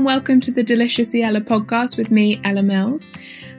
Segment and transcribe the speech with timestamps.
[0.00, 3.10] and welcome to the Deliciously Ella podcast with me, Ella Mills.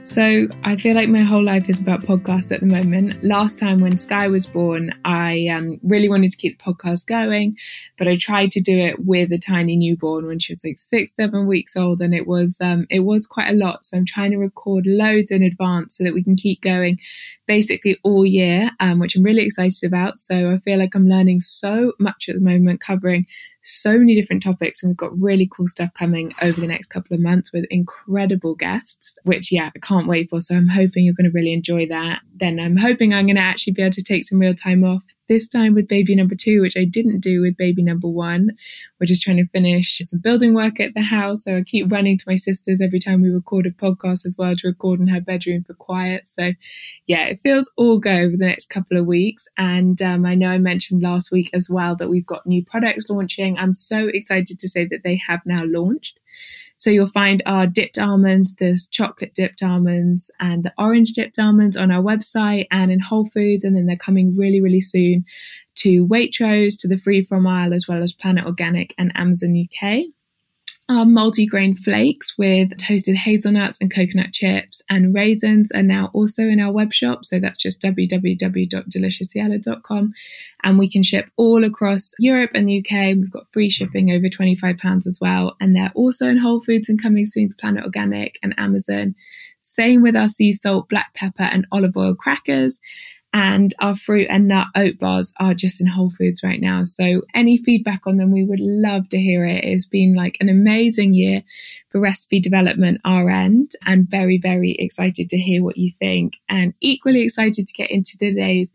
[0.02, 3.24] So, I feel like my whole life is about podcasts at the moment.
[3.24, 7.58] Last time when Sky was born, I um, really wanted to keep the podcast going,
[8.00, 11.14] but I tried to do it with a tiny newborn when she was like six,
[11.14, 13.86] seven weeks old, and it was um, it was quite a lot.
[13.86, 16.98] So I'm trying to record loads in advance so that we can keep going
[17.46, 20.18] basically all year, um, which I'm really excited about.
[20.18, 23.28] So I feel like I'm learning so much at the moment, covering
[23.64, 27.16] so many different topics, and we've got really cool stuff coming over the next couple
[27.16, 30.42] of months with incredible guests, which, yeah, I can't wait for.
[30.42, 32.22] So I'm hoping you're going to really enjoy that.
[32.36, 35.04] Then I'm hoping I'm going to actually be able to take some real time off
[35.32, 38.50] this time with baby number two, which I didn't do with baby number one.
[39.00, 41.46] We're just trying to finish some building work at the house.
[41.46, 44.56] So I keep running to my sisters every time we record a podcast as well
[44.58, 46.28] to record in her bedroom for quiet.
[46.28, 46.52] So
[47.08, 49.48] yeah, it feels all go over the next couple of weeks.
[49.58, 53.10] And um, I know I mentioned last week as well that we've got new products
[53.10, 53.58] launching.
[53.58, 56.20] I'm so excited to say that they have now launched.
[56.82, 61.78] So you'll find our dipped almonds, there's chocolate dipped almonds and the orange dipped almonds
[61.78, 63.64] on our website and in Whole Foods.
[63.64, 65.24] And then they're coming really, really soon
[65.76, 70.06] to Waitrose, to the Free From aisle, as well as Planet Organic and Amazon UK
[70.90, 76.60] our multi-grain flakes with toasted hazelnuts and coconut chips and raisins are now also in
[76.60, 77.24] our web shop.
[77.24, 80.14] So that's just www.deliciouslyella.com.
[80.64, 83.16] And we can ship all across Europe and the UK.
[83.16, 85.56] We've got free shipping over £25 as well.
[85.62, 89.16] And they're also in Whole Foods and coming soon to Planet Organic and Amazon.
[89.62, 92.80] Same with our sea salt, black pepper, and olive oil crackers
[93.34, 96.84] and our fruit and nut oat bars are just in Whole Foods right now.
[96.84, 99.64] So any feedback on them, we would love to hear it.
[99.64, 101.44] It's been like an amazing year
[101.90, 106.74] for recipe development our end and very, very excited to hear what you think and
[106.82, 108.74] equally excited to get into today's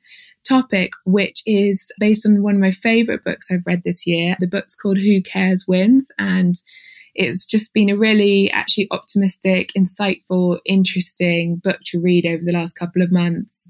[0.48, 4.36] topic, which is based on one of my favorite books I've read this year.
[4.38, 6.54] The book's called Who Cares Wins and
[7.16, 12.74] it's just been a really actually optimistic, insightful, interesting book to read over the last
[12.74, 13.66] couple of months.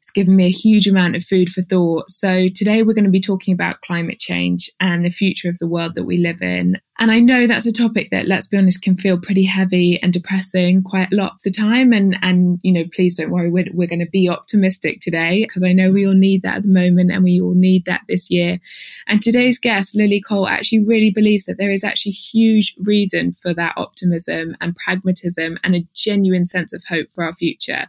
[0.00, 2.10] It's given me a huge amount of food for thought.
[2.10, 5.68] So today we're going to be talking about climate change and the future of the
[5.68, 6.78] world that we live in.
[6.98, 10.10] And I know that's a topic that, let's be honest, can feel pretty heavy and
[10.10, 11.92] depressing quite a lot of the time.
[11.92, 13.50] And, and, you know, please don't worry.
[13.50, 16.62] We're, we're going to be optimistic today because I know we all need that at
[16.62, 18.58] the moment and we all need that this year.
[19.06, 23.52] And today's guest, Lily Cole, actually really believes that there is actually huge reason for
[23.52, 27.86] that optimism and pragmatism and a genuine sense of hope for our future.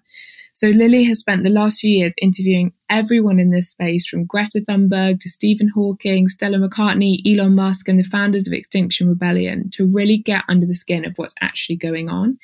[0.54, 4.60] So Lily has spent the last few years interviewing everyone in this space from Greta
[4.68, 9.88] Thunberg to Stephen Hawking, Stella McCartney, Elon Musk, and the founders of Extinction Rebellion to
[9.88, 12.38] really get under the skin of what's actually going on.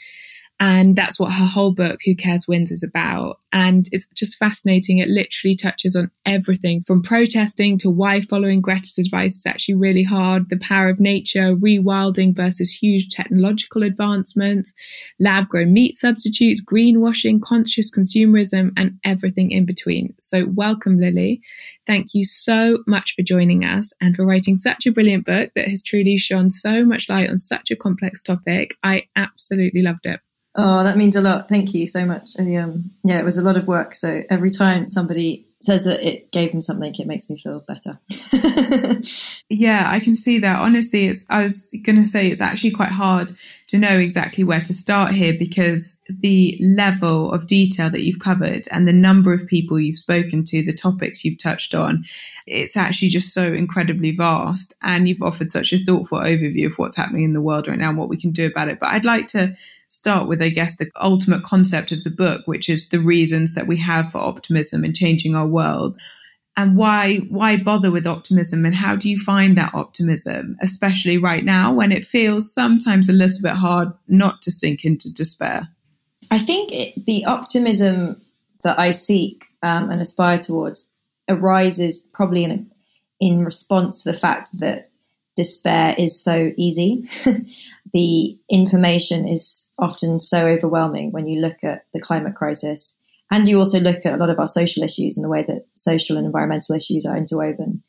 [0.59, 3.39] And that's what her whole book, Who Cares Wins, is about.
[3.53, 4.97] And it's just fascinating.
[4.97, 10.03] It literally touches on everything from protesting to why following Greta's advice is actually really
[10.03, 14.73] hard, the power of nature, rewilding versus huge technological advancements,
[15.19, 20.13] lab grown meat substitutes, greenwashing, conscious consumerism, and everything in between.
[20.19, 21.41] So, welcome, Lily.
[21.85, 25.69] Thank you so much for joining us and for writing such a brilliant book that
[25.69, 28.75] has truly shone so much light on such a complex topic.
[28.83, 30.19] I absolutely loved it.
[30.59, 31.47] Oh, that means a lot.
[31.47, 32.31] Thank you so much.
[32.39, 33.93] I, um, yeah, it was a lot of work.
[33.93, 37.99] So every time somebody says that it gave them something, it makes me feel better.
[39.49, 40.59] yeah, I can see that.
[40.59, 43.31] Honestly, it's I was going to say it's actually quite hard
[43.67, 48.67] to know exactly where to start here because the level of detail that you've covered
[48.71, 52.03] and the number of people you've spoken to, the topics you've touched on,
[52.45, 54.73] it's actually just so incredibly vast.
[54.81, 57.89] And you've offered such a thoughtful overview of what's happening in the world right now
[57.89, 58.79] and what we can do about it.
[58.79, 59.55] But I'd like to
[59.89, 63.67] start with, I guess, the ultimate concept of the book, which is the reasons that
[63.67, 65.97] we have for optimism and changing our world.
[66.55, 71.45] And why why bother with optimism and how do you find that optimism, especially right
[71.45, 75.69] now when it feels sometimes a little bit hard not to sink into despair?
[76.31, 78.21] I think it, the optimism
[78.63, 80.93] that I seek um, and aspire towards
[81.29, 82.65] arises probably in a,
[83.19, 84.89] in response to the fact that
[85.37, 87.09] despair is so easy.
[87.93, 92.97] the information is often so overwhelming when you look at the climate crisis
[93.29, 95.67] And you also look at a lot of our social issues and the way that
[95.75, 97.83] social and environmental issues are interwoven.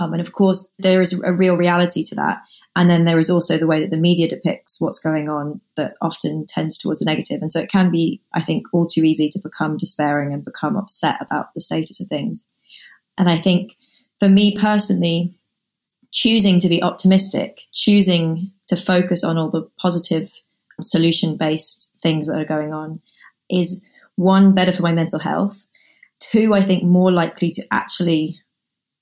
[0.00, 2.40] Um, and of course, there is a real reality to that.
[2.74, 5.94] And then there is also the way that the media depicts what's going on that
[6.00, 7.42] often tends towards the negative.
[7.42, 10.76] And so it can be, I think, all too easy to become despairing and become
[10.76, 12.48] upset about the status of things.
[13.18, 13.74] And I think
[14.18, 15.36] for me personally,
[16.12, 20.30] choosing to be optimistic, choosing to focus on all the positive
[20.80, 23.00] solution based things that are going on
[23.50, 23.84] is
[24.16, 25.66] one, better for my mental health.
[26.20, 28.36] Two, I think more likely to actually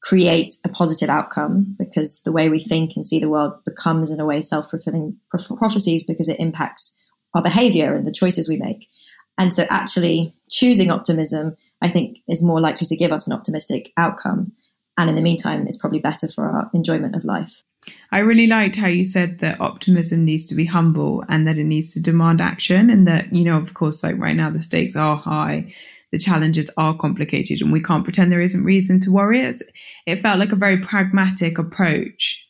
[0.02, 4.20] create a positive outcome because the way we think and see the world becomes, in
[4.20, 5.16] a way, self fulfilling
[5.58, 6.96] prophecies because it impacts
[7.34, 8.88] our behavior and the choices we make.
[9.36, 13.92] And so, actually, choosing optimism, I think, is more likely to give us an optimistic
[13.96, 14.52] outcome.
[15.00, 17.62] And in the meantime, it's probably better for our enjoyment of life.
[18.12, 21.64] I really liked how you said that optimism needs to be humble and that it
[21.64, 22.90] needs to demand action.
[22.90, 25.72] And that, you know, of course, like right now, the stakes are high
[26.10, 29.40] the challenges are complicated and we can't pretend there isn't reason to worry.
[29.40, 29.62] It's,
[30.06, 32.44] it felt like a very pragmatic approach.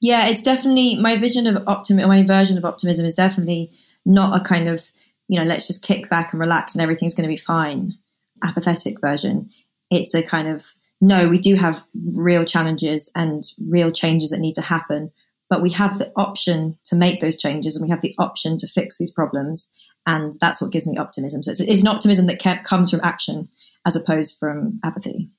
[0.00, 3.70] Yeah, it's definitely my vision of optimism, my version of optimism is definitely
[4.04, 4.82] not a kind of,
[5.28, 7.94] you know, let's just kick back and relax and everything's going to be fine,
[8.42, 9.50] apathetic version.
[9.90, 10.66] It's a kind of,
[11.00, 11.82] no, we do have
[12.14, 15.10] real challenges and real changes that need to happen,
[15.48, 18.66] but we have the option to make those changes and we have the option to
[18.66, 19.72] fix these problems
[20.06, 21.42] and that's what gives me optimism.
[21.42, 23.48] So it's, it's an optimism that kept, comes from action
[23.86, 25.30] as opposed from apathy.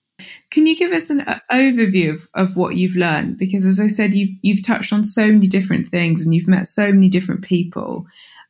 [0.52, 3.38] Can you give us an overview of, of what you've learned?
[3.38, 6.68] Because as I said, you've you've touched on so many different things and you've met
[6.68, 8.06] so many different people.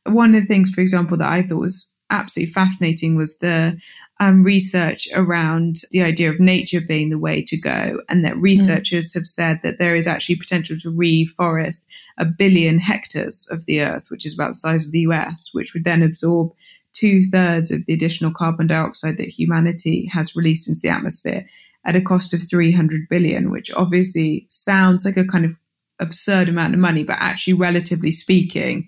[0.06, 3.80] One of the things, for example, that I thought was absolutely fascinating was the
[4.22, 9.12] um, research around the idea of nature being the way to go, and that researchers
[9.12, 9.16] mm.
[9.16, 11.88] have said that there is actually potential to reforest
[12.20, 15.74] a billion hectares of the earth, which is about the size of the US, which
[15.74, 16.52] would then absorb
[16.94, 21.48] two thirds of the additional carbon dioxide that humanity has released into the atmosphere
[21.84, 25.58] at a cost of 300 billion, which obviously sounds like a kind of
[26.00, 28.88] absurd amount of money, but actually, relatively speaking,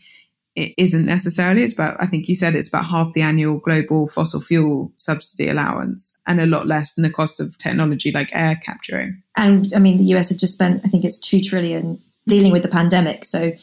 [0.55, 1.63] it isn't necessarily.
[1.63, 5.49] It's about, I think you said it's about half the annual global fossil fuel subsidy
[5.49, 9.23] allowance and a lot less than the cost of technology like air capturing.
[9.35, 12.61] And I mean, the US have just spent, I think it's 2 trillion dealing with
[12.61, 13.25] the pandemic.
[13.25, 13.53] So,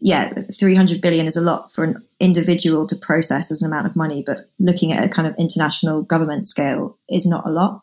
[0.00, 3.96] yeah, 300 billion is a lot for an individual to process as an amount of
[3.96, 7.82] money, but looking at a kind of international government scale is not a lot,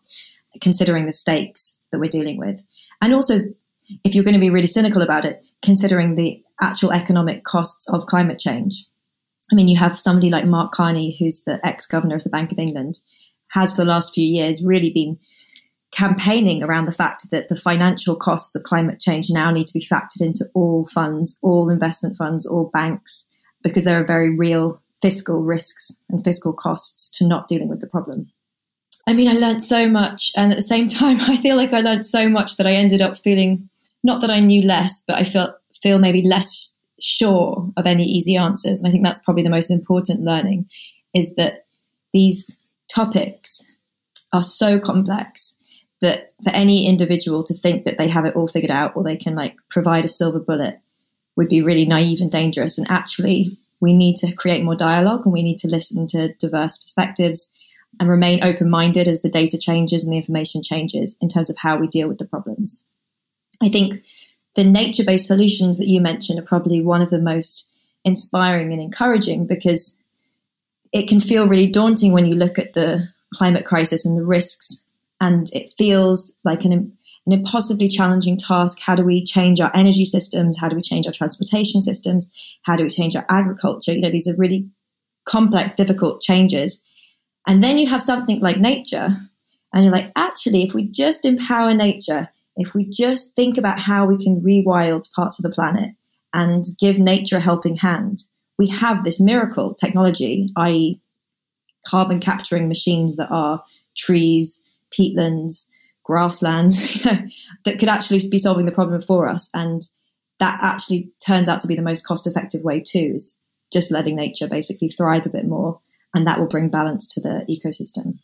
[0.60, 2.62] considering the stakes that we're dealing with.
[3.02, 3.36] And also,
[4.04, 8.06] if you're going to be really cynical about it, considering the actual economic costs of
[8.06, 8.86] climate change.
[9.52, 12.52] I mean, you have somebody like Mark Carney, who's the ex governor of the Bank
[12.52, 12.96] of England,
[13.50, 15.18] has for the last few years really been
[15.92, 19.86] campaigning around the fact that the financial costs of climate change now need to be
[19.86, 23.30] factored into all funds, all investment funds, all banks,
[23.64, 27.88] because there are very real fiscal risks and fiscal costs to not dealing with the
[27.88, 28.30] problem.
[29.08, 31.82] I mean, I learned so much, and at the same time, I feel like I
[31.82, 33.70] learned so much that I ended up feeling
[34.04, 38.36] not that I knew less, but I felt feel maybe less sure of any easy
[38.36, 38.80] answers.
[38.80, 40.70] And I think that's probably the most important learning
[41.14, 41.66] is that
[42.14, 42.58] these
[42.94, 43.72] topics
[44.34, 45.60] are so complex
[46.02, 49.18] that for any individual to think that they have it all figured out or they
[49.18, 50.80] can like provide a silver bullet
[51.36, 52.78] would be really naive and dangerous.
[52.78, 56.78] And actually, we need to create more dialogue and we need to listen to diverse
[56.78, 57.52] perspectives
[58.00, 61.58] and remain open minded as the data changes and the information changes in terms of
[61.58, 62.86] how we deal with the problems.
[63.62, 64.04] I think
[64.58, 67.72] the nature based solutions that you mentioned are probably one of the most
[68.04, 70.02] inspiring and encouraging because
[70.92, 74.86] it can feel really daunting when you look at the climate crisis and the risks,
[75.22, 76.98] and it feels like an, an
[77.28, 78.80] impossibly challenging task.
[78.82, 80.58] How do we change our energy systems?
[80.58, 82.32] How do we change our transportation systems?
[82.64, 83.94] How do we change our agriculture?
[83.94, 84.70] You know, these are really
[85.26, 86.84] complex, difficult changes.
[87.46, 89.10] And then you have something like nature,
[89.72, 94.06] and you're like, actually, if we just empower nature, if we just think about how
[94.06, 95.92] we can rewild parts of the planet
[96.34, 98.18] and give nature a helping hand,
[98.58, 101.00] we have this miracle technology, i.e.,
[101.86, 103.64] carbon capturing machines that are
[103.96, 105.68] trees, peatlands,
[106.04, 107.04] grasslands,
[107.66, 109.50] that could actually be solving the problem for us.
[109.54, 109.84] And
[110.40, 114.16] that actually turns out to be the most cost effective way, too, is just letting
[114.16, 115.80] nature basically thrive a bit more.
[116.14, 118.20] And that will bring balance to the ecosystem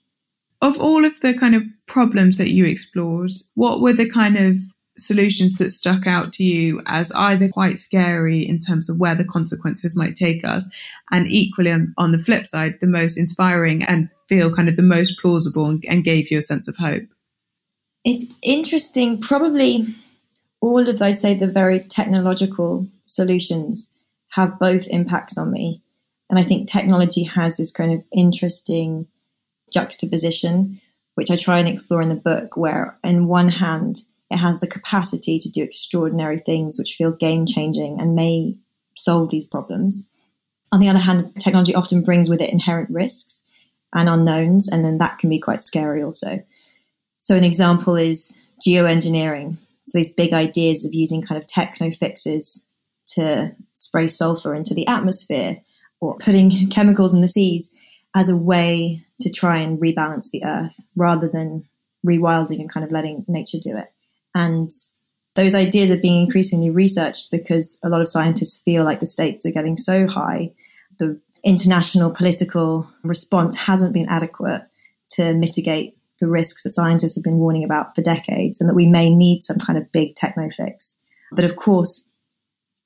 [0.63, 4.58] of all of the kind of problems that you explored, what were the kind of
[4.98, 9.25] solutions that stuck out to you as either quite scary in terms of where the
[9.25, 10.65] consequences might take us,
[11.12, 14.82] and equally on, on the flip side, the most inspiring and feel kind of the
[14.82, 17.03] most plausible and, and gave you a sense of hope?
[18.05, 19.20] It's interesting.
[19.20, 19.88] Probably
[20.62, 23.91] all of, I'd say, the very technological solutions
[24.29, 25.82] have both impacts on me.
[26.29, 29.08] And I think technology has this kind of interesting
[29.74, 30.80] juxtaposition,
[31.15, 33.98] which I try and explore in the book, where in one hand,
[34.32, 38.58] it has the capacity to do extraordinary things which feel game changing and may
[38.96, 40.10] solve these problems.
[40.72, 43.44] On the other hand, technology often brings with it inherent risks
[43.94, 46.44] and unknowns, and then that can be quite scary also.
[47.20, 49.58] So, an example is geoengineering.
[49.86, 52.68] So, these big ideas of using kind of techno fixes
[53.15, 55.62] to spray sulfur into the atmosphere
[56.00, 57.70] or putting chemicals in the seas
[58.15, 61.65] as a way to try and rebalance the earth rather than
[62.06, 63.92] rewilding and kind of letting nature do it.
[64.36, 64.70] And
[65.36, 69.46] those ideas are being increasingly researched because a lot of scientists feel like the stakes
[69.46, 70.51] are getting so high.
[71.00, 74.68] The international political response hasn't been adequate
[75.12, 78.86] to mitigate the risks that scientists have been warning about for decades, and that we
[78.86, 80.98] may need some kind of big techno fix.
[81.32, 82.08] But of course,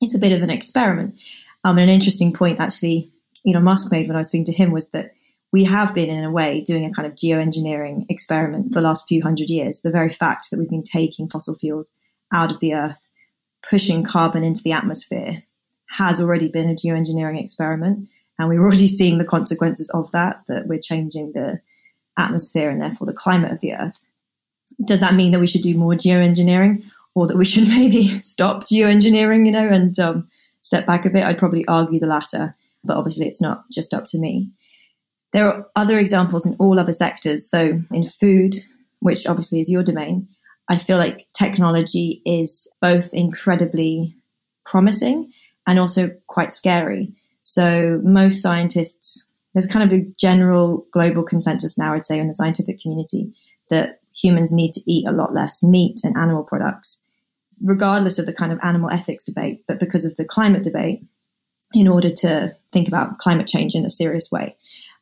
[0.02, 1.20] it's a bit of an experiment.
[1.64, 3.12] Um, and an interesting point, actually,
[3.46, 5.12] Elon Musk made when I was speaking to him was that
[5.54, 9.08] we have been, in a way, doing a kind of geoengineering experiment for the last
[9.08, 9.82] few hundred years.
[9.82, 11.94] The very fact that we've been taking fossil fuels
[12.34, 13.10] out of the earth,
[13.68, 15.44] pushing carbon into the atmosphere,
[15.90, 18.10] has already been a geoengineering experiment.
[18.38, 21.62] And we're already seeing the consequences of that, that we're changing the
[22.20, 24.04] atmosphere and therefore the climate of the earth.
[24.86, 26.84] Does that mean that we should do more geoengineering
[27.16, 30.28] or that we should maybe stop geoengineering, you know, and um,
[30.62, 31.24] step back a bit?
[31.24, 34.50] I'd probably argue the latter, but obviously it's not just up to me.
[35.34, 37.50] There are other examples in all other sectors.
[37.50, 38.56] So in food,
[39.00, 40.28] which obviously is your domain,
[40.70, 44.16] I feel like technology is both incredibly
[44.66, 45.32] promising
[45.66, 47.14] and also quite scary.
[47.44, 52.34] So most scientists, there's kind of a general global consensus now, I'd say, in the
[52.34, 53.34] scientific community
[53.70, 57.04] that humans need to eat a lot less meat and animal products,
[57.62, 61.04] regardless of the kind of animal ethics debate, but because of the climate debate,
[61.74, 64.56] in order to think about climate change in a serious way.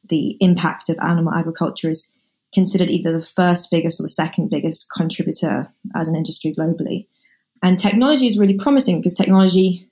[0.09, 2.12] The impact of animal agriculture is
[2.53, 7.07] considered either the first biggest or the second biggest contributor as an industry globally.
[7.62, 9.89] And technology is really promising because technology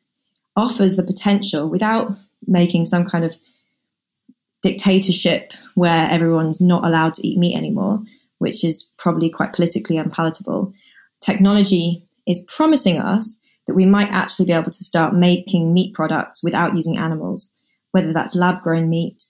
[0.56, 2.12] offers the potential without
[2.48, 3.36] making some kind of
[4.62, 8.02] dictatorship where everyone's not allowed to eat meat anymore,
[8.38, 10.74] which is probably quite politically unpalatable.
[11.20, 16.44] Technology is promising us that we might actually be able to start making meat products
[16.44, 17.54] without using animals,
[17.92, 19.24] whether that's lab grown meat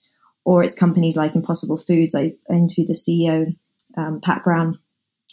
[0.45, 2.15] or it's companies like Impossible Foods.
[2.15, 3.55] I interviewed the CEO,
[3.97, 4.79] um, Pat Brown,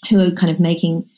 [0.08, 1.08] who are kind of making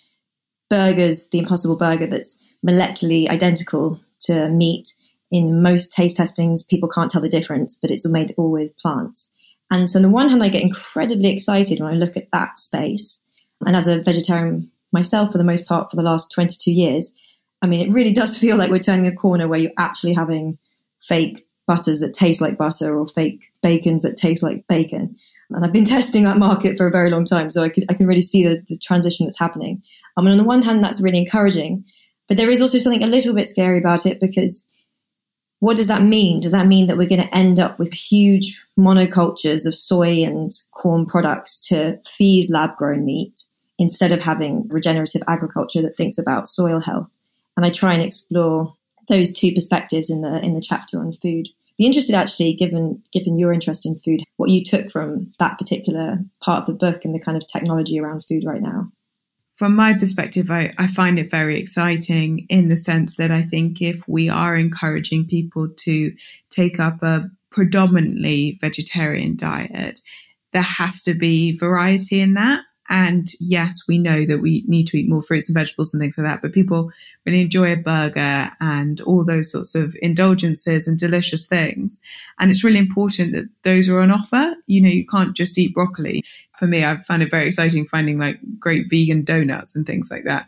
[0.70, 4.92] burgers, the Impossible Burger that's molecularly identical to meat.
[5.30, 9.30] In most taste testings, people can't tell the difference, but it's made all with plants.
[9.70, 12.58] And so, on the one hand, I get incredibly excited when I look at that
[12.58, 13.24] space.
[13.64, 17.12] And as a vegetarian myself, for the most part, for the last 22 years,
[17.62, 20.58] I mean, it really does feel like we're turning a corner where you're actually having
[21.00, 25.16] fake butters that taste like butter or fake bacons that taste like bacon.
[25.50, 27.94] And I've been testing that market for a very long time, so I can, I
[27.94, 29.82] can really see the, the transition that's happening.
[30.16, 31.84] I mean, on the one hand, that's really encouraging,
[32.28, 34.68] but there is also something a little bit scary about it because
[35.62, 36.40] what does that mean?
[36.40, 40.50] Does that mean that we're going to end up with huge monocultures of soy and
[40.72, 43.42] corn products to feed lab grown meat
[43.78, 47.08] instead of having regenerative agriculture that thinks about soil health?
[47.56, 48.74] And I try and explore
[49.08, 51.48] those two perspectives in the in the chapter on food.
[51.78, 56.18] Be interested actually, given given your interest in food, what you took from that particular
[56.40, 58.90] part of the book and the kind of technology around food right now.
[59.54, 63.80] From my perspective, I, I find it very exciting in the sense that I think
[63.80, 66.12] if we are encouraging people to
[66.50, 70.00] take up a predominantly vegetarian diet,
[70.52, 72.62] there has to be variety in that.
[72.88, 76.18] And yes, we know that we need to eat more fruits and vegetables and things
[76.18, 76.90] like that, but people
[77.24, 82.00] really enjoy a burger and all those sorts of indulgences and delicious things.
[82.38, 84.56] And it's really important that those are on offer.
[84.66, 86.24] You know, you can't just eat broccoli.
[86.58, 90.24] For me, I find it very exciting finding like great vegan donuts and things like
[90.24, 90.46] that.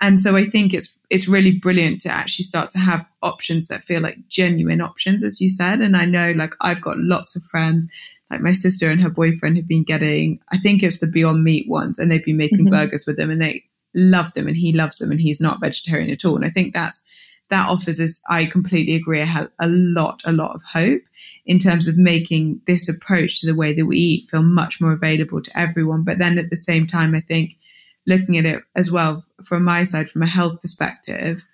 [0.00, 3.84] And so I think it's it's really brilliant to actually start to have options that
[3.84, 5.80] feel like genuine options, as you said.
[5.80, 7.88] And I know like I've got lots of friends
[8.30, 11.68] like my sister and her boyfriend have been getting, I think it's the Beyond Meat
[11.68, 12.74] ones, and they've been making mm-hmm.
[12.74, 13.64] burgers with them, and they
[13.94, 16.36] love them, and he loves them, and he's not vegetarian at all.
[16.36, 17.04] And I think that's
[17.48, 21.02] that offers us, I completely agree, a, a lot, a lot of hope
[21.44, 24.92] in terms of making this approach to the way that we eat feel much more
[24.92, 26.02] available to everyone.
[26.02, 27.54] But then at the same time, I think
[28.06, 31.44] looking at it as well from my side, from a health perspective,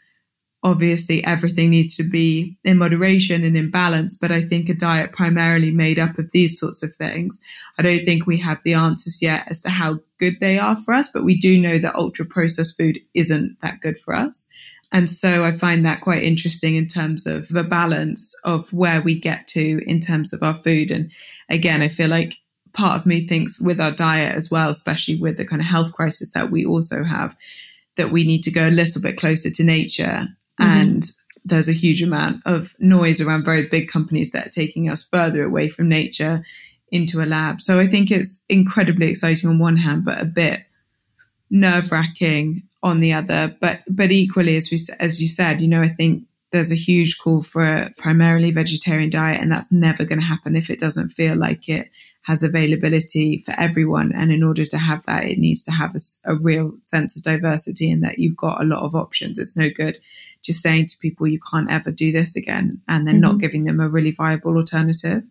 [0.64, 5.12] obviously everything needs to be in moderation and in balance but i think a diet
[5.12, 7.40] primarily made up of these sorts of things
[7.78, 10.94] i don't think we have the answers yet as to how good they are for
[10.94, 14.48] us but we do know that ultra processed food isn't that good for us
[14.92, 19.18] and so i find that quite interesting in terms of the balance of where we
[19.18, 21.10] get to in terms of our food and
[21.48, 22.36] again i feel like
[22.72, 25.92] part of me thinks with our diet as well, especially with the kind of health
[25.92, 27.36] crisis that we also have,
[27.96, 30.26] that we need to go a little bit closer to nature.
[30.60, 30.70] Mm-hmm.
[30.70, 31.10] And
[31.44, 35.44] there's a huge amount of noise around very big companies that are taking us further
[35.44, 36.44] away from nature
[36.90, 37.60] into a lab.
[37.60, 40.62] So I think it's incredibly exciting on one hand, but a bit
[41.50, 43.56] nerve wracking on the other.
[43.60, 47.18] But but equally, as we as you said, you know, I think there's a huge
[47.18, 51.08] call for a primarily vegetarian diet, and that's never going to happen if it doesn't
[51.08, 51.90] feel like it
[52.22, 54.12] has availability for everyone.
[54.14, 57.22] And in order to have that, it needs to have a, a real sense of
[57.22, 59.38] diversity and that you've got a lot of options.
[59.38, 59.98] It's no good
[60.42, 63.22] just saying to people you can't ever do this again and then mm-hmm.
[63.22, 65.22] not giving them a really viable alternative.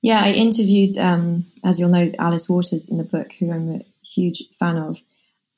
[0.00, 3.84] Yeah, I interviewed, um, as you'll know, Alice Waters in the book, who I'm a
[4.04, 5.00] huge fan of.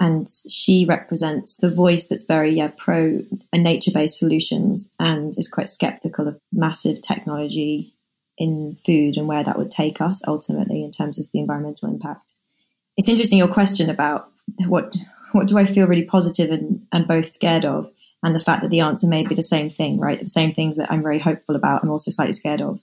[0.00, 5.46] And she represents the voice that's very yeah, pro uh, nature based solutions and is
[5.46, 7.94] quite skeptical of massive technology
[8.38, 12.32] in food and where that would take us ultimately in terms of the environmental impact.
[12.96, 14.30] It's interesting your question about
[14.66, 14.96] what
[15.32, 17.90] what do I feel really positive and, and both scared of,
[18.22, 20.18] and the fact that the answer may be the same thing, right?
[20.18, 22.80] The same things that I'm very hopeful about, I'm also slightly scared of.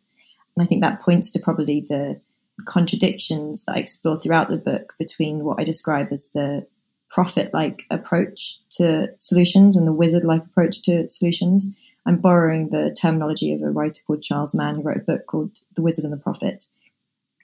[0.56, 2.22] And I think that points to probably the
[2.66, 6.66] contradictions that I explore throughout the book between what I describe as the
[7.10, 11.76] prophet like approach to solutions and the wizard like approach to solutions.
[12.06, 15.58] I'm borrowing the terminology of a writer called Charles Mann, who wrote a book called
[15.76, 16.64] The Wizard and the Prophet,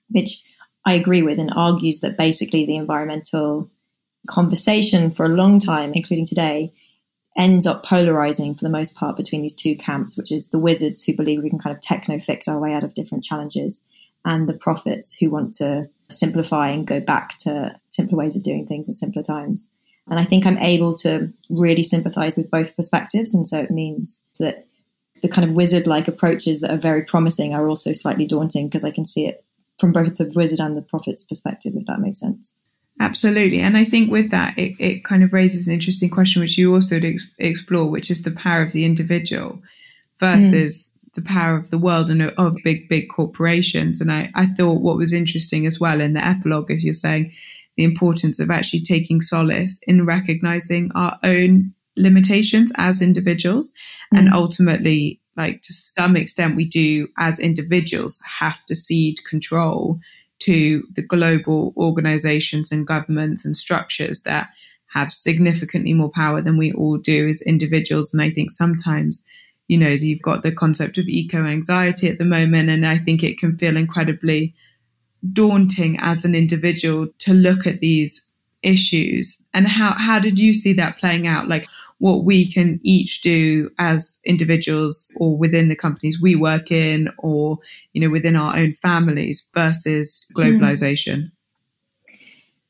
[0.10, 0.41] which
[0.86, 3.70] I agree with and argues that basically the environmental
[4.27, 6.72] conversation for a long time, including today,
[7.38, 11.03] ends up polarizing for the most part between these two camps, which is the wizards
[11.03, 13.84] who believe we can kind of techno fix our way out of different challenges,
[14.24, 18.66] and the prophets who want to simplify and go back to simpler ways of doing
[18.68, 19.72] things in simpler times.
[20.10, 23.34] And I think I'm able to really sympathize with both perspectives.
[23.34, 24.66] And so it means that
[25.22, 28.84] the kind of wizard like approaches that are very promising are also slightly daunting because
[28.84, 29.46] I can see it
[29.80, 32.58] from both the wizard and the prophet's perspective, if that makes sense.
[33.00, 33.60] Absolutely.
[33.60, 36.74] And I think with that, it, it kind of raises an interesting question, which you
[36.74, 39.62] also ex- explore, which is the power of the individual
[40.20, 41.14] versus mm.
[41.16, 44.00] the power of the world and of big, big corporations.
[44.00, 47.32] And I, I thought what was interesting as well in the epilogue as you're saying
[47.77, 53.72] the importance of actually taking solace in recognizing our own limitations as individuals.
[54.14, 54.20] Mm.
[54.20, 60.00] And ultimately, like to some extent, we do as individuals have to cede control
[60.40, 64.50] to the global organizations and governments and structures that
[64.94, 68.14] have significantly more power than we all do as individuals.
[68.14, 69.25] And I think sometimes,
[69.68, 73.24] you know, you've got the concept of eco anxiety at the moment, and I think
[73.24, 74.53] it can feel incredibly
[75.31, 78.27] daunting as an individual to look at these
[78.62, 79.42] issues.
[79.53, 81.48] And how, how did you see that playing out?
[81.48, 81.68] Like,
[82.00, 87.59] what we can each do as individuals or within the companies we work in or
[87.94, 91.31] you know within our own families versus globalization mm.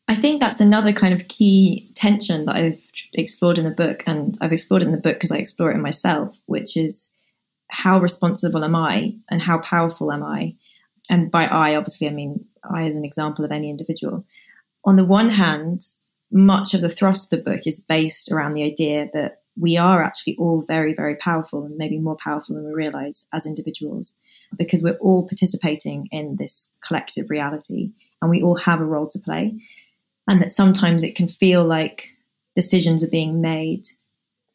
[0.08, 4.38] I think that's another kind of key tension that I've explored in the book, and
[4.42, 7.14] I've explored it in the book because I explore it in myself, which is
[7.70, 10.56] how responsible am I and how powerful am I?
[11.10, 14.26] And by I, obviously, I mean I as an example of any individual.
[14.86, 15.82] On the one hand,
[16.32, 20.02] much of the thrust of the book is based around the idea that we are
[20.02, 24.16] actually all very, very powerful and maybe more powerful than we realize as individuals
[24.58, 29.20] because we're all participating in this collective reality and we all have a role to
[29.20, 29.60] play.
[30.28, 32.10] And that sometimes it can feel like
[32.56, 33.86] decisions are being made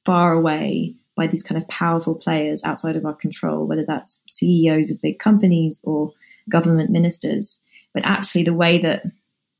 [0.04, 4.90] far away by these kind of powerful players outside of our control, whether that's CEOs
[4.90, 6.12] of big companies or
[6.48, 7.60] government ministers.
[7.94, 9.04] But actually, the way that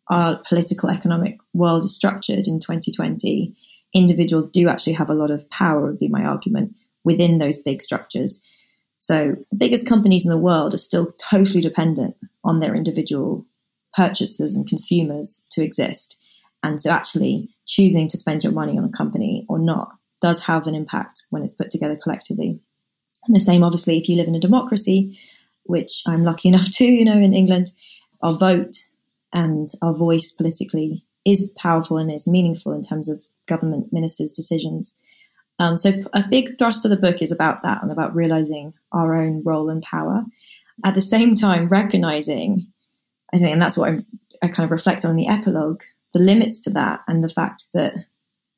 [0.09, 3.55] our political economic world is structured in 2020,
[3.95, 6.75] individuals do actually have a lot of power, would be my argument,
[7.05, 8.43] within those big structures.
[8.99, 13.47] So the biggest companies in the world are still totally dependent on their individual
[13.95, 16.21] purchasers and consumers to exist.
[16.63, 20.67] And so actually choosing to spend your money on a company or not does have
[20.67, 22.61] an impact when it's put together collectively.
[23.27, 25.19] And the same, obviously, if you live in a democracy,
[25.69, 27.67] which I'm lucky enough to, you know, in England,
[28.23, 28.77] our vote
[29.33, 34.97] and our voice politically is powerful and is meaningful in terms of government ministers' decisions.
[35.59, 39.17] Um, so, a big thrust of the book is about that and about realizing our
[39.17, 40.25] own role and power.
[40.85, 42.69] At the same time, recognizing,
[43.35, 44.07] I think, and that's what I'm,
[44.43, 47.65] I kind of reflect on in the epilogue, the limits to that and the fact
[47.75, 47.95] that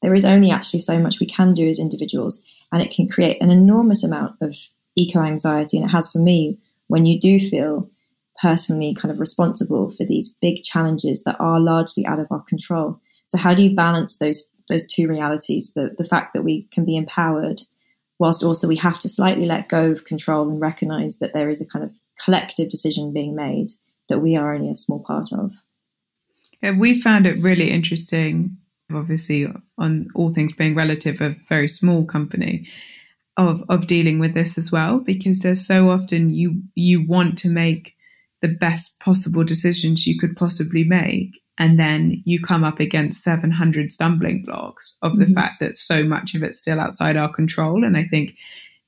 [0.02, 3.40] there is only actually so much we can do as individuals, and it can create
[3.40, 4.54] an enormous amount of
[4.96, 5.78] eco anxiety.
[5.78, 6.58] And it has for me
[6.90, 7.88] when you do feel
[8.42, 13.00] personally kind of responsible for these big challenges that are largely out of our control.
[13.26, 15.72] So how do you balance those those two realities?
[15.74, 17.60] The the fact that we can be empowered
[18.18, 21.62] whilst also we have to slightly let go of control and recognize that there is
[21.62, 23.68] a kind of collective decision being made
[24.08, 25.52] that we are only a small part of.
[26.60, 28.58] Yeah, we found it really interesting,
[28.92, 29.46] obviously,
[29.78, 32.66] on all things being relative, a very small company.
[33.36, 37.48] Of, of dealing with this as well because there's so often you you want to
[37.48, 37.94] make
[38.42, 43.92] the best possible decisions you could possibly make and then you come up against 700
[43.92, 45.34] stumbling blocks of the mm-hmm.
[45.34, 48.36] fact that so much of it's still outside our control and i think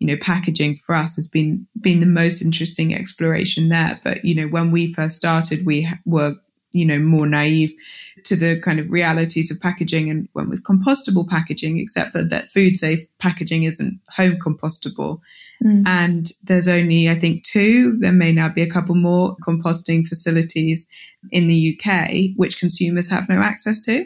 [0.00, 4.35] you know packaging for us has been been the most interesting exploration there but you
[4.35, 6.35] know when we first started we were
[6.72, 7.72] you know more naive
[8.24, 12.48] to the kind of realities of packaging and went with compostable packaging except for that
[12.48, 15.20] food safe packaging isn't home compostable
[15.62, 15.87] mm.
[15.87, 20.88] and there's only i think two there may now be a couple more composting facilities
[21.30, 24.04] in the uk which consumers have no access to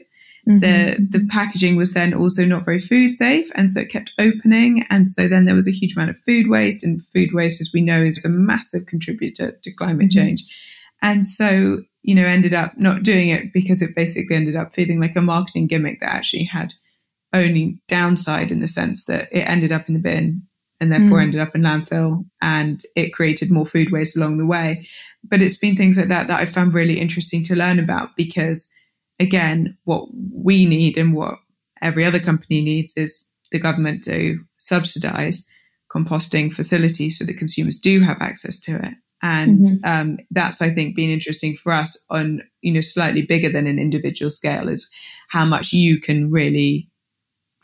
[0.48, 0.60] Mm-hmm.
[0.60, 4.86] The the packaging was then also not very food safe, and so it kept opening,
[4.90, 7.72] and so then there was a huge amount of food waste, and food waste, as
[7.74, 10.20] we know, is a massive contributor to climate mm-hmm.
[10.20, 10.44] change.
[11.02, 15.00] And so you know, ended up not doing it because it basically ended up feeling
[15.00, 16.72] like a marketing gimmick that actually had
[17.32, 20.40] only downside in the sense that it ended up in the bin
[20.80, 21.24] and therefore mm.
[21.24, 24.86] ended up in landfill and it created more food waste along the way.
[25.24, 28.68] But it's been things like that that I found really interesting to learn about because,
[29.18, 31.40] again, what we need and what
[31.82, 35.44] every other company needs is the government to subsidize
[35.92, 38.94] composting facilities so that consumers do have access to it
[39.26, 39.84] and mm-hmm.
[39.84, 43.78] um, that's i think been interesting for us on you know slightly bigger than an
[43.78, 44.88] individual scale is
[45.28, 46.88] how much you can really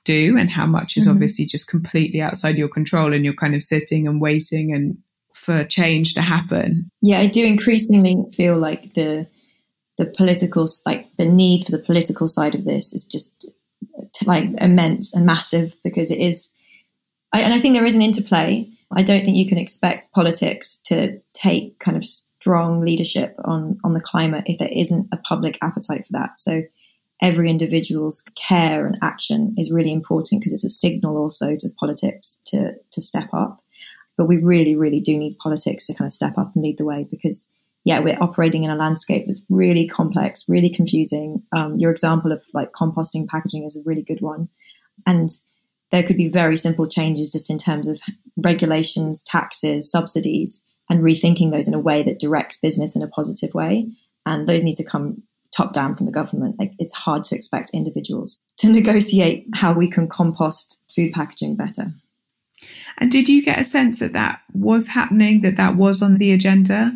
[0.05, 1.13] do and how much is mm-hmm.
[1.13, 4.99] obviously just completely outside your control and you're kind of sitting and waiting and
[5.35, 9.27] for change to happen yeah i do increasingly feel like the
[9.99, 13.51] the political like the need for the political side of this is just
[14.27, 16.53] like immense and massive because it is
[17.33, 20.81] I, and i think there is an interplay I don't think you can expect politics
[20.87, 25.59] to take kind of strong leadership on, on the climate if there isn't a public
[25.63, 26.39] appetite for that.
[26.39, 26.63] So
[27.21, 32.41] every individual's care and action is really important because it's a signal also to politics
[32.47, 33.61] to, to step up.
[34.17, 36.85] But we really, really do need politics to kind of step up and lead the
[36.85, 37.49] way because,
[37.85, 41.43] yeah, we're operating in a landscape that's really complex, really confusing.
[41.53, 44.49] Um, your example of like composting packaging is a really good one.
[45.07, 45.29] And
[45.91, 48.01] there could be very simple changes just in terms of
[48.37, 53.55] regulations, taxes, subsidies, and rethinking those in a way that directs business in a positive
[53.55, 53.91] way.
[54.27, 55.23] And those need to come
[55.57, 56.59] top down from the government.
[56.59, 61.95] Like it's hard to expect individuals to negotiate how we can compost food packaging better.
[62.99, 66.31] And did you get a sense that that was happening, that that was on the
[66.31, 66.93] agenda?